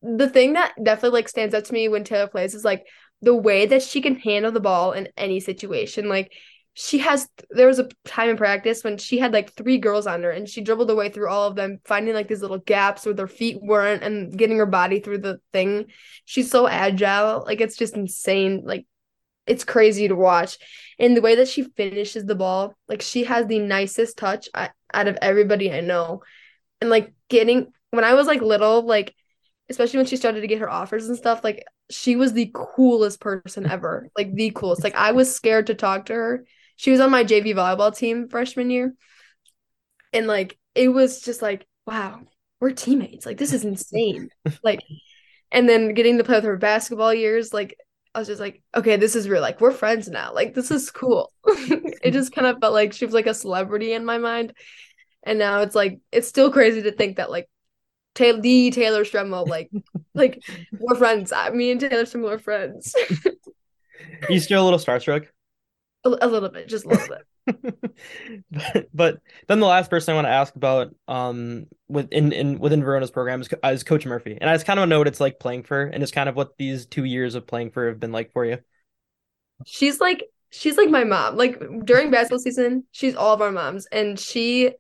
The 0.02 0.30
thing 0.30 0.54
that 0.54 0.74
definitely 0.82 1.20
like 1.20 1.30
stands 1.30 1.54
out 1.54 1.66
to 1.66 1.74
me 1.74 1.88
when 1.88 2.04
Taylor 2.04 2.28
plays 2.28 2.56
is 2.56 2.66
like 2.66 2.86
the 3.22 3.36
way 3.36 3.66
that 3.68 3.84
she 3.84 4.02
can 4.02 4.16
handle 4.16 4.52
the 4.52 4.60
ball 4.60 4.94
in 4.94 5.10
any 5.16 5.40
situation. 5.40 6.10
Like 6.10 6.32
she 6.74 7.00
has 7.00 7.28
there 7.50 7.68
was 7.68 7.80
a 7.80 7.90
time 8.06 8.30
in 8.30 8.38
practice 8.38 8.84
when 8.84 8.98
she 8.98 9.20
had 9.20 9.34
like 9.34 9.54
three 9.54 9.78
girls 9.78 10.08
on 10.08 10.24
her 10.24 10.32
and 10.32 10.48
she 10.48 10.62
dribbled 10.62 10.90
her 10.90 10.96
way 10.96 11.10
through 11.10 11.30
all 11.30 11.48
of 11.48 11.56
them 11.56 11.80
finding 11.84 12.14
like 12.14 12.30
these 12.30 12.42
little 12.42 12.60
gaps 12.60 13.06
where 13.06 13.14
their 13.14 13.28
feet 13.28 13.58
weren't 13.62 14.04
and 14.04 14.36
getting 14.38 14.58
her 14.58 14.66
body 14.66 15.00
through 15.00 15.18
the 15.18 15.40
thing. 15.52 15.88
She's 16.26 16.50
so 16.50 16.68
agile. 16.68 17.44
Like 17.46 17.60
it's 17.60 17.76
just 17.76 17.96
insane. 17.96 18.64
Like 18.66 18.86
it's 19.46 19.66
crazy 19.66 20.08
to 20.08 20.16
watch. 20.16 20.58
And 20.98 21.16
the 21.16 21.22
way 21.22 21.36
that 21.36 21.48
she 21.48 21.64
finishes 21.64 22.26
the 22.26 22.36
ball 22.36 22.74
like 22.88 23.02
she 23.02 23.26
has 23.26 23.48
the 23.48 23.60
nicest 23.60 24.18
touch 24.18 24.48
out 24.54 25.08
of 25.08 25.18
everybody 25.22 25.72
i 25.72 25.82
know. 25.82 26.22
And 26.80 26.90
like 26.90 27.14
getting 27.30 27.72
when 27.92 28.06
i 28.06 28.14
was 28.14 28.28
like 28.28 28.42
little 28.42 28.86
like 28.86 29.14
especially 29.72 29.98
when 29.98 30.06
she 30.06 30.18
started 30.18 30.42
to 30.42 30.48
get 30.48 30.60
her 30.60 30.70
offers 30.70 31.08
and 31.08 31.18
stuff 31.18 31.44
like 31.44 31.64
she 31.90 32.16
was 32.16 32.34
the 32.34 32.52
coolest 32.54 33.20
person 33.20 33.66
ever 33.70 34.10
like 34.16 34.32
the 34.36 34.52
coolest 34.52 34.84
like 34.84 34.96
i 34.96 35.12
was 35.12 35.34
scared 35.34 35.68
to 35.68 35.74
talk 35.74 36.06
to 36.06 36.14
her 36.14 36.46
she 36.82 36.90
was 36.90 37.00
on 37.00 37.12
my 37.12 37.24
JV 37.24 37.54
volleyball 37.54 37.96
team 37.96 38.28
freshman 38.28 38.72
year. 38.72 38.96
And 40.14 40.26
like 40.26 40.58
it 40.74 40.88
was 40.88 41.22
just 41.22 41.40
like, 41.40 41.68
wow, 41.86 42.22
we're 42.60 42.72
teammates. 42.72 43.24
Like 43.24 43.38
this 43.38 43.54
is 43.54 43.64
insane. 43.64 44.30
like 44.64 44.80
and 45.52 45.70
then 45.70 45.94
getting 45.94 46.18
to 46.18 46.24
play 46.24 46.38
with 46.38 46.44
her 46.46 46.58
basketball 46.58 47.14
years, 47.14 47.54
like 47.54 47.78
I 48.16 48.20
was 48.20 48.28
just 48.28 48.42
like, 48.42 48.64
okay, 48.76 48.96
this 48.96 49.16
is 49.16 49.30
real. 49.30 49.44
Like 49.44 49.62
we're 49.62 49.70
friends 49.70 50.10
now. 50.10 50.34
Like 50.34 50.56
this 50.56 50.72
is 50.72 50.90
cool. 50.90 51.32
it 51.46 52.14
just 52.14 52.34
kind 52.34 52.48
of 52.48 52.58
felt 52.60 52.74
like 52.74 52.94
she 52.94 53.06
was 53.06 53.14
like 53.14 53.28
a 53.28 53.36
celebrity 53.36 53.94
in 53.94 54.04
my 54.04 54.18
mind. 54.18 54.54
And 55.22 55.38
now 55.38 55.62
it's 55.62 55.76
like 55.76 56.00
it's 56.12 56.28
still 56.28 56.52
crazy 56.52 56.82
to 56.82 56.92
think 56.92 57.18
that 57.18 57.30
like 57.30 57.48
Taylor 58.16 58.42
the 58.42 58.72
Taylor 58.72 59.04
Stremlow, 59.04 59.48
like 59.48 59.70
like 60.14 60.44
we're 60.78 60.96
friends. 60.96 61.34
Me 61.54 61.72
and 61.72 61.80
Taylor 61.80 62.04
Stremlow 62.04 62.32
are 62.32 62.40
friends. 62.40 62.96
you 64.30 64.40
still 64.40 64.64
a 64.64 64.66
little 64.66 64.80
starstruck? 64.80 65.28
A, 66.04 66.10
a 66.22 66.28
little 66.28 66.50
bit, 66.50 66.68
just 66.68 66.86
a 66.86 66.90
little 66.90 67.08
bit. 67.08 67.26
but, 68.52 68.88
but 68.94 69.20
then 69.48 69.60
the 69.60 69.66
last 69.66 69.90
person 69.90 70.12
I 70.12 70.16
want 70.16 70.26
to 70.26 70.32
ask 70.32 70.56
about 70.56 70.94
um 71.08 71.66
within 71.88 72.32
in 72.32 72.60
within 72.60 72.84
Verona's 72.84 73.12
program 73.12 73.42
is, 73.42 73.50
is 73.64 73.84
Coach 73.84 74.06
Murphy, 74.06 74.38
and 74.40 74.50
I 74.50 74.54
just 74.54 74.66
kind 74.66 74.80
of 74.80 74.90
know 74.90 75.00
what 75.00 75.08
it's 75.08 75.20
like 75.20 75.40
playing 75.40 75.64
for, 75.64 75.84
and 75.84 76.04
it's 76.04 76.12
kind 76.12 76.30
of 76.30 76.36
what 76.36 76.58
these 76.58 76.86
two 76.86 77.04
years 77.04 77.36
of 77.36 77.48
playing 77.48 77.72
for 77.72 77.88
have 77.88 78.00
been 78.00 78.12
like 78.12 78.32
for 78.32 78.46
you. 78.46 78.60
She's 79.66 80.00
like 80.00 80.24
she's 80.52 80.78
like 80.78 80.90
my 80.90 81.04
mom. 81.04 81.36
Like 81.36 81.62
during 81.86 82.12
basketball 82.12 82.40
season, 82.40 82.86
she's 82.92 83.16
all 83.16 83.34
of 83.34 83.42
our 83.42 83.52
moms, 83.52 83.88
and 83.92 84.20
she 84.20 84.72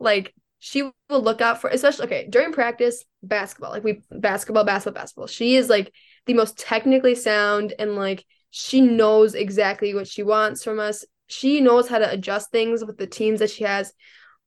like 0.00 0.34
she 0.58 0.82
will 0.82 1.22
look 1.22 1.40
out 1.40 1.60
for 1.60 1.70
especially 1.70 2.06
okay 2.06 2.26
during 2.28 2.52
practice 2.52 3.04
basketball 3.22 3.70
like 3.70 3.84
we 3.84 4.02
basketball 4.10 4.64
basketball 4.64 5.00
basketball 5.00 5.26
she 5.26 5.56
is 5.56 5.68
like 5.68 5.92
the 6.26 6.34
most 6.34 6.58
technically 6.58 7.14
sound 7.14 7.72
and 7.78 7.94
like 7.94 8.24
she 8.50 8.80
knows 8.80 9.34
exactly 9.34 9.94
what 9.94 10.08
she 10.08 10.22
wants 10.22 10.64
from 10.64 10.80
us. 10.80 11.04
She 11.26 11.60
knows 11.60 11.88
how 11.88 11.98
to 11.98 12.10
adjust 12.10 12.50
things 12.50 12.84
with 12.84 12.96
the 12.96 13.06
teams 13.06 13.40
that 13.40 13.50
she 13.50 13.64
has. 13.64 13.92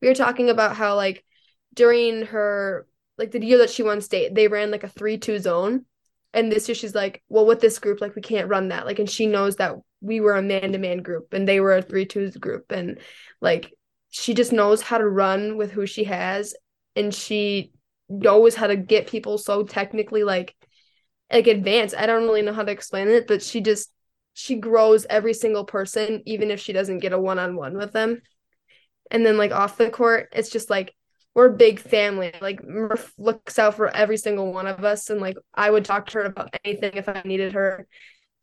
We 0.02 0.08
were 0.08 0.16
talking 0.16 0.50
about 0.50 0.76
how 0.76 0.96
like 0.96 1.24
during 1.74 2.26
her 2.28 2.88
like 3.18 3.32
the 3.32 3.44
year 3.44 3.60
that 3.60 3.70
she 3.70 3.84
won 3.84 4.02
state, 4.02 4.34
they 4.34 4.48
ran 4.48 4.72
like 4.72 4.84
a 4.84 4.90
3-2 4.90 5.40
zone. 5.40 5.86
And 6.34 6.52
this 6.52 6.68
year 6.68 6.76
she's 6.76 6.96
like, 6.96 7.22
well, 7.30 7.46
with 7.46 7.60
this 7.60 7.78
group, 7.78 8.02
like 8.02 8.16
we 8.16 8.22
can't 8.22 8.50
run 8.50 8.70
that. 8.70 8.86
Like, 8.86 9.00
and 9.00 9.10
she 9.10 9.28
knows 9.28 9.58
that 9.58 9.76
we 10.00 10.22
were 10.22 10.36
a 10.36 10.42
man-to-man 10.42 11.04
group 11.04 11.34
and 11.34 11.48
they 11.48 11.60
were 11.60 11.76
a 11.76 11.84
3-2 11.84 12.40
group. 12.40 12.72
And 12.72 13.00
like 13.42 13.74
she 14.12 14.34
just 14.34 14.52
knows 14.52 14.82
how 14.82 14.98
to 14.98 15.08
run 15.08 15.58
with 15.58 15.72
who 15.72 15.88
she 15.88 16.04
has. 16.04 16.54
And 16.96 17.14
she 17.16 17.72
knows 18.10 18.56
how 18.56 18.68
to 18.68 18.76
get 18.76 19.08
people 19.08 19.38
so 19.38 19.64
technically 19.64 20.24
like 20.24 20.54
like 21.32 21.48
advanced. 21.48 21.96
I 21.98 22.06
don't 22.06 22.24
really 22.24 22.42
know 22.42 22.54
how 22.54 22.64
to 22.64 22.72
explain 22.72 23.08
it, 23.08 23.26
but 23.26 23.42
she 23.42 23.62
just 23.62 23.92
she 24.34 24.56
grows 24.56 25.06
every 25.10 25.34
single 25.34 25.66
person, 25.66 26.22
even 26.26 26.52
if 26.52 26.60
she 26.60 26.74
doesn't 26.74 27.00
get 27.00 27.14
a 27.14 27.20
one 27.20 27.40
on 27.40 27.56
one 27.56 27.78
with 27.78 27.94
them. 27.94 28.22
And 29.10 29.26
then 29.26 29.38
like 29.38 29.52
off 29.52 29.78
the 29.78 29.90
court, 29.90 30.30
it's 30.34 30.50
just 30.50 30.70
like 30.70 30.94
we're 31.34 31.48
a 31.48 31.58
big 31.58 31.80
family. 31.80 32.34
Like 32.42 32.62
Murph 32.66 33.14
looks 33.18 33.58
out 33.58 33.76
for 33.76 33.88
every 33.96 34.18
single 34.18 34.52
one 34.52 34.68
of 34.68 34.84
us, 34.84 35.10
and 35.10 35.22
like 35.22 35.38
I 35.54 35.72
would 35.72 35.86
talk 35.86 36.08
to 36.08 36.20
her 36.20 36.26
about 36.26 36.54
anything 36.66 36.94
if 36.96 37.08
I 37.08 37.22
needed 37.24 37.54
her. 37.54 37.88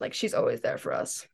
Like 0.01 0.15
she's 0.15 0.33
always 0.33 0.63
there 0.63 0.79
for 0.79 0.95
us. 0.95 1.27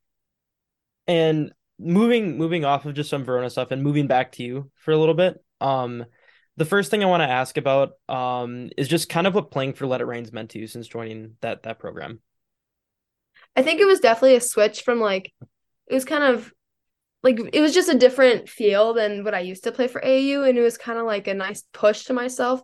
And 1.07 1.53
moving 1.79 2.39
moving 2.39 2.65
off 2.65 2.85
of 2.85 2.95
just 2.95 3.11
some 3.11 3.25
Verona 3.25 3.51
stuff 3.51 3.71
and 3.71 3.83
moving 3.83 4.07
back 4.07 4.33
to 4.33 4.43
you 4.43 4.71
for 4.77 4.93
a 4.93 4.99
little 4.99 5.15
bit. 5.15 5.43
Um, 5.61 6.05
the 6.57 6.65
first 6.65 6.91
thing 6.91 7.03
I 7.03 7.09
want 7.09 7.23
to 7.23 7.29
ask 7.29 7.57
about 7.57 7.93
um, 8.09 8.71
is 8.77 8.89
just 8.89 9.09
kind 9.09 9.27
of 9.27 9.35
what 9.35 9.51
playing 9.51 9.75
for 9.75 9.87
Let 9.87 10.01
It 10.01 10.07
Rain's 10.07 10.33
meant 10.33 10.51
to 10.51 10.59
you 10.59 10.67
since 10.67 10.87
joining 10.87 11.37
that 11.41 11.65
that 11.65 11.79
program. 11.79 12.21
I 13.57 13.63
think 13.63 13.81
it 13.81 13.87
was 13.87 14.01
definitely 14.01 14.37
a 14.37 14.41
switch 14.41 14.83
from 14.83 15.01
like 15.01 15.33
it 15.87 15.95
was 15.95 16.05
kind 16.05 16.25
of 16.25 16.53
like 17.23 17.41
it 17.53 17.61
was 17.61 17.75
just 17.75 17.89
a 17.89 17.99
different 17.99 18.49
feel 18.49 18.95
than 18.95 19.25
what 19.25 19.35
I 19.35 19.41
used 19.41 19.65
to 19.65 19.73
play 19.73 19.89
for 19.89 20.05
AU, 20.05 20.43
and 20.43 20.59
it 20.59 20.63
was 20.63 20.79
kind 20.79 20.99
of 20.99 21.07
like 21.07 21.27
a 21.27 21.35
nice 21.35 21.65
push 21.73 22.05
to 22.05 22.13
myself. 22.13 22.61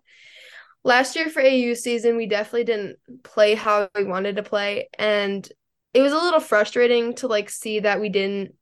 Last 0.84 1.16
year 1.16 1.28
for 1.28 1.42
AU 1.42 1.74
season, 1.74 2.16
we 2.16 2.26
definitely 2.26 2.64
didn't 2.64 2.96
play 3.22 3.54
how 3.54 3.88
we 3.94 4.04
wanted 4.04 4.36
to 4.36 4.42
play, 4.42 4.88
and 4.98 5.48
it 5.92 6.02
was 6.02 6.12
a 6.12 6.18
little 6.18 6.40
frustrating 6.40 7.14
to 7.16 7.26
like 7.26 7.50
see 7.50 7.80
that 7.80 8.00
we 8.00 8.08
didn't 8.08 8.54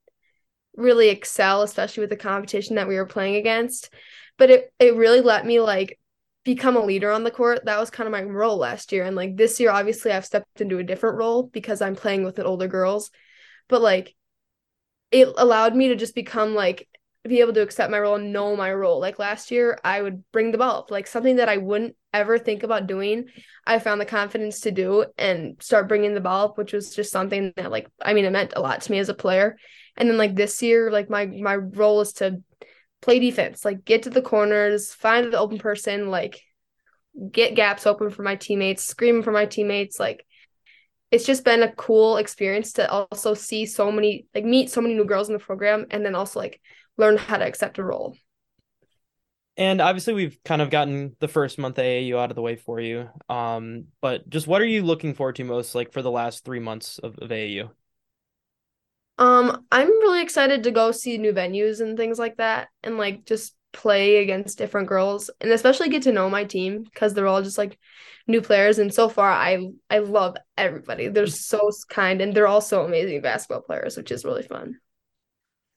really 0.78 1.10
excel, 1.10 1.62
especially 1.62 2.00
with 2.00 2.10
the 2.10 2.16
competition 2.16 2.76
that 2.76 2.88
we 2.88 2.96
were 2.96 3.04
playing 3.04 3.36
against 3.36 3.90
but 4.38 4.50
it 4.50 4.72
it 4.78 4.96
really 4.96 5.20
let 5.20 5.44
me 5.44 5.60
like 5.60 5.98
become 6.44 6.76
a 6.76 6.84
leader 6.84 7.10
on 7.10 7.24
the 7.24 7.30
court. 7.30 7.66
That 7.66 7.78
was 7.78 7.90
kind 7.90 8.06
of 8.06 8.12
my 8.12 8.22
role 8.22 8.56
last 8.56 8.90
year. 8.92 9.04
And 9.04 9.14
like 9.14 9.36
this 9.36 9.60
year, 9.60 9.70
obviously, 9.70 10.12
I've 10.12 10.24
stepped 10.24 10.62
into 10.62 10.78
a 10.78 10.84
different 10.84 11.18
role 11.18 11.42
because 11.42 11.82
I'm 11.82 11.94
playing 11.96 12.24
with 12.24 12.36
the 12.36 12.44
older 12.44 12.68
girls. 12.68 13.10
But 13.68 13.82
like, 13.82 14.14
it 15.10 15.28
allowed 15.36 15.76
me 15.76 15.88
to 15.88 15.96
just 15.96 16.14
become 16.14 16.54
like, 16.54 16.88
be 17.28 17.40
able 17.40 17.52
to 17.54 17.62
accept 17.62 17.90
my 17.90 18.00
role 18.00 18.16
and 18.16 18.32
know 18.32 18.56
my 18.56 18.72
role. 18.72 19.00
Like 19.00 19.18
last 19.18 19.50
year, 19.50 19.78
I 19.84 20.02
would 20.02 20.22
bring 20.32 20.50
the 20.50 20.58
ball 20.58 20.80
up, 20.80 20.90
like 20.90 21.06
something 21.06 21.36
that 21.36 21.48
I 21.48 21.56
wouldn't 21.58 21.96
ever 22.12 22.38
think 22.38 22.62
about 22.62 22.86
doing. 22.86 23.26
I 23.66 23.78
found 23.78 24.00
the 24.00 24.06
confidence 24.06 24.60
to 24.60 24.70
do 24.70 25.04
and 25.16 25.56
start 25.60 25.88
bringing 25.88 26.14
the 26.14 26.20
ball 26.20 26.46
up, 26.46 26.58
which 26.58 26.72
was 26.72 26.94
just 26.94 27.12
something 27.12 27.52
that, 27.56 27.70
like, 27.70 27.88
I 28.02 28.14
mean, 28.14 28.24
it 28.24 28.32
meant 28.32 28.54
a 28.56 28.60
lot 28.60 28.80
to 28.80 28.90
me 28.90 28.98
as 28.98 29.08
a 29.08 29.14
player. 29.14 29.56
And 29.96 30.08
then 30.08 30.16
like 30.16 30.34
this 30.34 30.62
year, 30.62 30.90
like 30.90 31.10
my 31.10 31.26
my 31.26 31.56
role 31.56 32.00
is 32.00 32.14
to 32.14 32.42
play 33.02 33.18
defense, 33.18 33.64
like 33.64 33.84
get 33.84 34.04
to 34.04 34.10
the 34.10 34.22
corners, 34.22 34.92
find 34.94 35.32
the 35.32 35.38
open 35.38 35.58
person, 35.58 36.08
like 36.08 36.40
get 37.32 37.56
gaps 37.56 37.86
open 37.86 38.10
for 38.10 38.22
my 38.22 38.36
teammates, 38.36 38.84
scream 38.84 39.22
for 39.22 39.32
my 39.32 39.46
teammates. 39.46 39.98
Like 39.98 40.24
it's 41.10 41.26
just 41.26 41.44
been 41.44 41.62
a 41.62 41.72
cool 41.72 42.16
experience 42.16 42.74
to 42.74 42.90
also 42.90 43.34
see 43.34 43.66
so 43.66 43.90
many, 43.90 44.26
like 44.34 44.44
meet 44.44 44.70
so 44.70 44.80
many 44.80 44.94
new 44.94 45.04
girls 45.04 45.28
in 45.28 45.32
the 45.32 45.38
program 45.38 45.86
and 45.90 46.04
then 46.04 46.14
also 46.14 46.38
like 46.38 46.60
learn 46.98 47.16
how 47.16 47.38
to 47.38 47.46
accept 47.46 47.78
a 47.78 47.84
role. 47.84 48.16
And 49.56 49.80
obviously, 49.80 50.14
we've 50.14 50.38
kind 50.44 50.62
of 50.62 50.70
gotten 50.70 51.16
the 51.18 51.26
first 51.26 51.58
month 51.58 51.78
AAU 51.78 52.18
out 52.18 52.30
of 52.30 52.36
the 52.36 52.42
way 52.42 52.54
for 52.54 52.78
you. 52.80 53.08
Um, 53.28 53.86
but 54.00 54.28
just 54.28 54.46
what 54.46 54.60
are 54.62 54.66
you 54.66 54.82
looking 54.82 55.14
forward 55.14 55.36
to 55.36 55.44
most, 55.44 55.74
like 55.74 55.92
for 55.92 56.00
the 56.02 56.12
last 56.12 56.44
three 56.44 56.60
months 56.60 56.98
of, 56.98 57.18
of 57.18 57.32
AAU? 57.32 57.70
Um, 59.18 59.66
I'm 59.72 59.88
really 59.88 60.22
excited 60.22 60.62
to 60.62 60.70
go 60.70 60.92
see 60.92 61.18
new 61.18 61.32
venues 61.32 61.80
and 61.80 61.96
things 61.96 62.18
like 62.20 62.36
that 62.36 62.68
and 62.84 62.98
like 62.98 63.24
just 63.26 63.56
play 63.72 64.18
against 64.18 64.58
different 64.58 64.88
girls 64.88 65.28
and 65.40 65.50
especially 65.50 65.88
get 65.88 66.02
to 66.02 66.12
know 66.12 66.30
my 66.30 66.44
team 66.44 66.84
because 66.84 67.14
they're 67.14 67.26
all 67.26 67.42
just 67.42 67.58
like 67.58 67.78
new 68.26 68.40
players 68.40 68.78
and 68.78 68.94
so 68.94 69.08
far 69.08 69.30
I 69.30 69.70
I 69.90 69.98
love 69.98 70.36
everybody. 70.56 71.08
They're 71.08 71.26
so 71.26 71.70
kind 71.90 72.20
and 72.20 72.32
they're 72.32 72.46
all 72.46 72.60
so 72.60 72.84
amazing 72.84 73.20
basketball 73.20 73.62
players, 73.62 73.96
which 73.96 74.12
is 74.12 74.24
really 74.24 74.44
fun. 74.44 74.78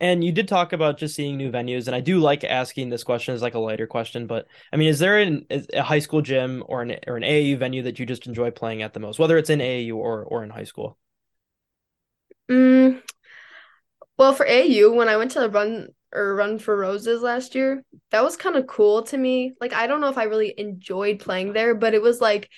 And 0.01 0.23
you 0.23 0.31
did 0.31 0.47
talk 0.47 0.73
about 0.73 0.97
just 0.97 1.13
seeing 1.13 1.37
new 1.37 1.51
venues, 1.51 1.85
and 1.85 1.95
I 1.95 1.99
do 1.99 2.17
like 2.17 2.43
asking 2.43 2.89
this 2.89 3.03
question 3.03 3.35
as 3.35 3.43
like 3.43 3.53
a 3.53 3.59
lighter 3.59 3.85
question. 3.85 4.25
But 4.25 4.47
I 4.73 4.75
mean, 4.75 4.89
is 4.89 4.97
there 4.97 5.19
an, 5.19 5.45
a 5.51 5.83
high 5.83 5.99
school 5.99 6.23
gym 6.23 6.63
or 6.65 6.81
an 6.81 6.95
or 7.05 7.17
an 7.17 7.23
AAU 7.23 7.55
venue 7.55 7.83
that 7.83 7.99
you 7.99 8.07
just 8.07 8.25
enjoy 8.25 8.49
playing 8.49 8.81
at 8.81 8.93
the 8.93 8.99
most, 8.99 9.19
whether 9.19 9.37
it's 9.37 9.51
in 9.51 9.61
AAU 9.61 9.95
or 9.95 10.23
or 10.23 10.43
in 10.43 10.49
high 10.49 10.63
school? 10.63 10.97
Mm, 12.49 13.03
well, 14.17 14.33
for 14.33 14.47
AU, 14.47 14.91
when 14.91 15.07
I 15.07 15.17
went 15.17 15.31
to 15.31 15.47
run 15.49 15.89
or 16.11 16.35
run 16.35 16.57
for 16.57 16.75
roses 16.75 17.21
last 17.21 17.53
year, 17.53 17.83
that 18.09 18.23
was 18.23 18.35
kind 18.35 18.55
of 18.55 18.65
cool 18.65 19.03
to 19.03 19.17
me. 19.17 19.53
Like 19.61 19.73
I 19.73 19.85
don't 19.85 20.01
know 20.01 20.09
if 20.09 20.17
I 20.17 20.23
really 20.23 20.53
enjoyed 20.57 21.19
playing 21.19 21.53
there, 21.53 21.75
but 21.75 21.93
it 21.93 22.01
was 22.01 22.19
like 22.19 22.49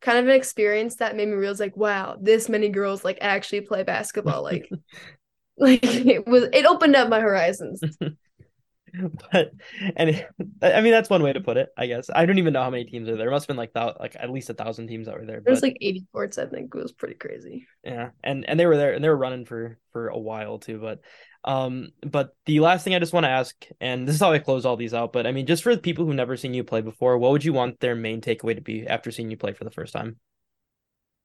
kind 0.00 0.18
of 0.18 0.26
an 0.26 0.34
experience 0.34 0.96
that 0.96 1.16
made 1.16 1.28
me 1.28 1.34
realize 1.34 1.60
like, 1.60 1.76
wow, 1.76 2.16
this 2.20 2.48
many 2.48 2.68
girls 2.68 3.04
like 3.04 3.18
actually 3.20 3.60
play 3.60 3.84
basketball. 3.84 4.42
Like, 4.42 4.68
like 5.60 5.84
it 5.84 6.26
was 6.26 6.44
it 6.52 6.66
opened 6.66 6.96
up 6.96 7.08
my 7.08 7.20
horizons. 7.20 7.80
but 9.32 9.52
and 9.96 10.10
it, 10.10 10.28
I 10.62 10.80
mean 10.80 10.92
that's 10.92 11.10
one 11.10 11.22
way 11.22 11.32
to 11.32 11.40
put 11.40 11.56
it, 11.56 11.68
I 11.76 11.86
guess. 11.86 12.10
I 12.14 12.26
don't 12.26 12.38
even 12.38 12.52
know 12.52 12.62
how 12.62 12.70
many 12.70 12.84
teams 12.84 13.08
are 13.08 13.12
there. 13.12 13.24
There 13.24 13.30
must 13.30 13.44
have 13.44 13.48
been 13.48 13.56
like 13.56 13.72
that, 13.74 14.00
like 14.00 14.16
at 14.18 14.30
least 14.30 14.50
a 14.50 14.54
thousand 14.54 14.86
teams 14.86 15.06
that 15.06 15.18
were 15.18 15.26
there. 15.26 15.42
There's 15.44 15.62
like 15.62 15.76
80 15.80 16.06
courts, 16.12 16.38
I 16.38 16.46
think. 16.46 16.74
It 16.74 16.82
was 16.82 16.92
pretty 16.92 17.14
crazy. 17.14 17.66
Yeah, 17.84 18.10
and 18.22 18.48
and 18.48 18.58
they 18.58 18.66
were 18.66 18.76
there 18.76 18.92
and 18.92 19.02
they 19.02 19.08
were 19.08 19.16
running 19.16 19.44
for 19.44 19.78
for 19.92 20.08
a 20.08 20.18
while 20.18 20.58
too. 20.58 20.78
But 20.78 21.00
um, 21.44 21.88
but 22.02 22.34
the 22.46 22.60
last 22.60 22.84
thing 22.84 22.94
I 22.94 22.98
just 22.98 23.12
want 23.12 23.24
to 23.24 23.30
ask, 23.30 23.54
and 23.80 24.06
this 24.06 24.14
is 24.14 24.20
how 24.20 24.32
I 24.32 24.38
close 24.38 24.64
all 24.64 24.76
these 24.76 24.94
out. 24.94 25.12
But 25.12 25.26
I 25.26 25.32
mean, 25.32 25.46
just 25.46 25.62
for 25.62 25.74
the 25.74 25.80
people 25.80 26.04
who've 26.04 26.14
never 26.14 26.36
seen 26.36 26.54
you 26.54 26.64
play 26.64 26.80
before, 26.80 27.18
what 27.18 27.32
would 27.32 27.44
you 27.44 27.52
want 27.52 27.80
their 27.80 27.94
main 27.94 28.20
takeaway 28.20 28.54
to 28.54 28.60
be 28.60 28.86
after 28.86 29.10
seeing 29.10 29.30
you 29.30 29.36
play 29.36 29.52
for 29.52 29.64
the 29.64 29.70
first 29.70 29.92
time? 29.92 30.16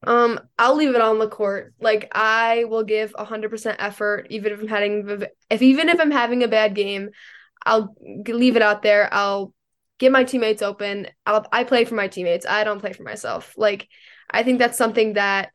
Um, 0.05 0.39
I'll 0.57 0.75
leave 0.75 0.95
it 0.95 1.01
on 1.01 1.19
the 1.19 1.27
court. 1.27 1.73
Like 1.79 2.09
I 2.13 2.65
will 2.65 2.83
give 2.83 3.13
hundred 3.17 3.49
percent 3.49 3.77
effort, 3.79 4.27
even 4.29 4.53
if 4.53 4.59
I'm 4.59 4.67
having 4.67 5.23
if 5.49 5.61
even 5.61 5.89
if 5.89 5.99
I'm 5.99 6.11
having 6.11 6.43
a 6.43 6.47
bad 6.47 6.75
game. 6.75 7.09
I'll 7.65 7.95
leave 8.27 8.57
it 8.57 8.61
out 8.61 8.81
there. 8.81 9.07
I'll 9.13 9.53
get 9.97 10.11
my 10.11 10.25
teammates 10.25 10.61
open. 10.61 11.07
I'll, 11.25 11.47
I 11.53 11.63
play 11.63 11.85
for 11.85 11.95
my 11.95 12.09
teammates. 12.09 12.45
I 12.45 12.65
don't 12.65 12.81
play 12.81 12.91
for 12.91 13.03
myself. 13.03 13.53
Like, 13.55 13.87
I 14.29 14.43
think 14.43 14.59
that's 14.59 14.77
something 14.77 15.13
that 15.13 15.49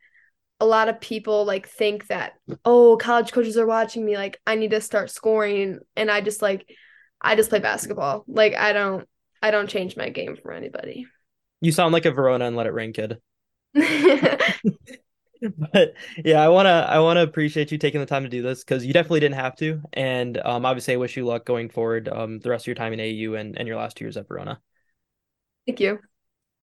a 0.58 0.64
lot 0.64 0.88
of 0.88 1.02
people 1.02 1.44
like 1.44 1.68
think 1.68 2.06
that, 2.06 2.32
oh, 2.64 2.96
college 2.96 3.30
coaches 3.30 3.58
are 3.58 3.66
watching 3.66 4.06
me. 4.06 4.16
Like, 4.16 4.40
I 4.46 4.54
need 4.54 4.70
to 4.70 4.80
start 4.80 5.10
scoring. 5.10 5.80
And 5.96 6.10
I 6.10 6.22
just 6.22 6.40
like, 6.40 6.66
I 7.20 7.36
just 7.36 7.50
play 7.50 7.58
basketball. 7.58 8.24
Like, 8.26 8.54
I 8.54 8.72
don't, 8.72 9.06
I 9.42 9.50
don't 9.50 9.68
change 9.68 9.94
my 9.94 10.08
game 10.08 10.38
for 10.40 10.52
anybody. 10.52 11.06
You 11.60 11.72
sound 11.72 11.92
like 11.92 12.06
a 12.06 12.10
Verona 12.10 12.46
and 12.46 12.56
let 12.56 12.66
it 12.66 12.72
rain 12.72 12.94
kid. 12.94 13.18
but 15.72 15.94
yeah, 16.24 16.40
I 16.42 16.48
wanna 16.48 16.86
I 16.88 16.98
wanna 16.98 17.22
appreciate 17.22 17.70
you 17.70 17.78
taking 17.78 18.00
the 18.00 18.06
time 18.06 18.24
to 18.24 18.28
do 18.28 18.42
this 18.42 18.64
because 18.64 18.84
you 18.84 18.92
definitely 18.92 19.20
didn't 19.20 19.36
have 19.36 19.56
to, 19.56 19.82
and 19.92 20.36
um, 20.38 20.66
obviously 20.66 20.94
I 20.94 20.96
wish 20.96 21.16
you 21.16 21.24
luck 21.26 21.44
going 21.44 21.68
forward, 21.68 22.08
um, 22.08 22.40
the 22.40 22.50
rest 22.50 22.64
of 22.64 22.66
your 22.68 22.76
time 22.76 22.92
in 22.92 23.00
AU 23.00 23.34
and 23.34 23.56
and 23.58 23.68
your 23.68 23.76
last 23.76 23.96
two 23.96 24.04
years 24.04 24.16
at 24.16 24.26
Verona. 24.28 24.60
Thank 25.66 25.80
you. 25.80 26.00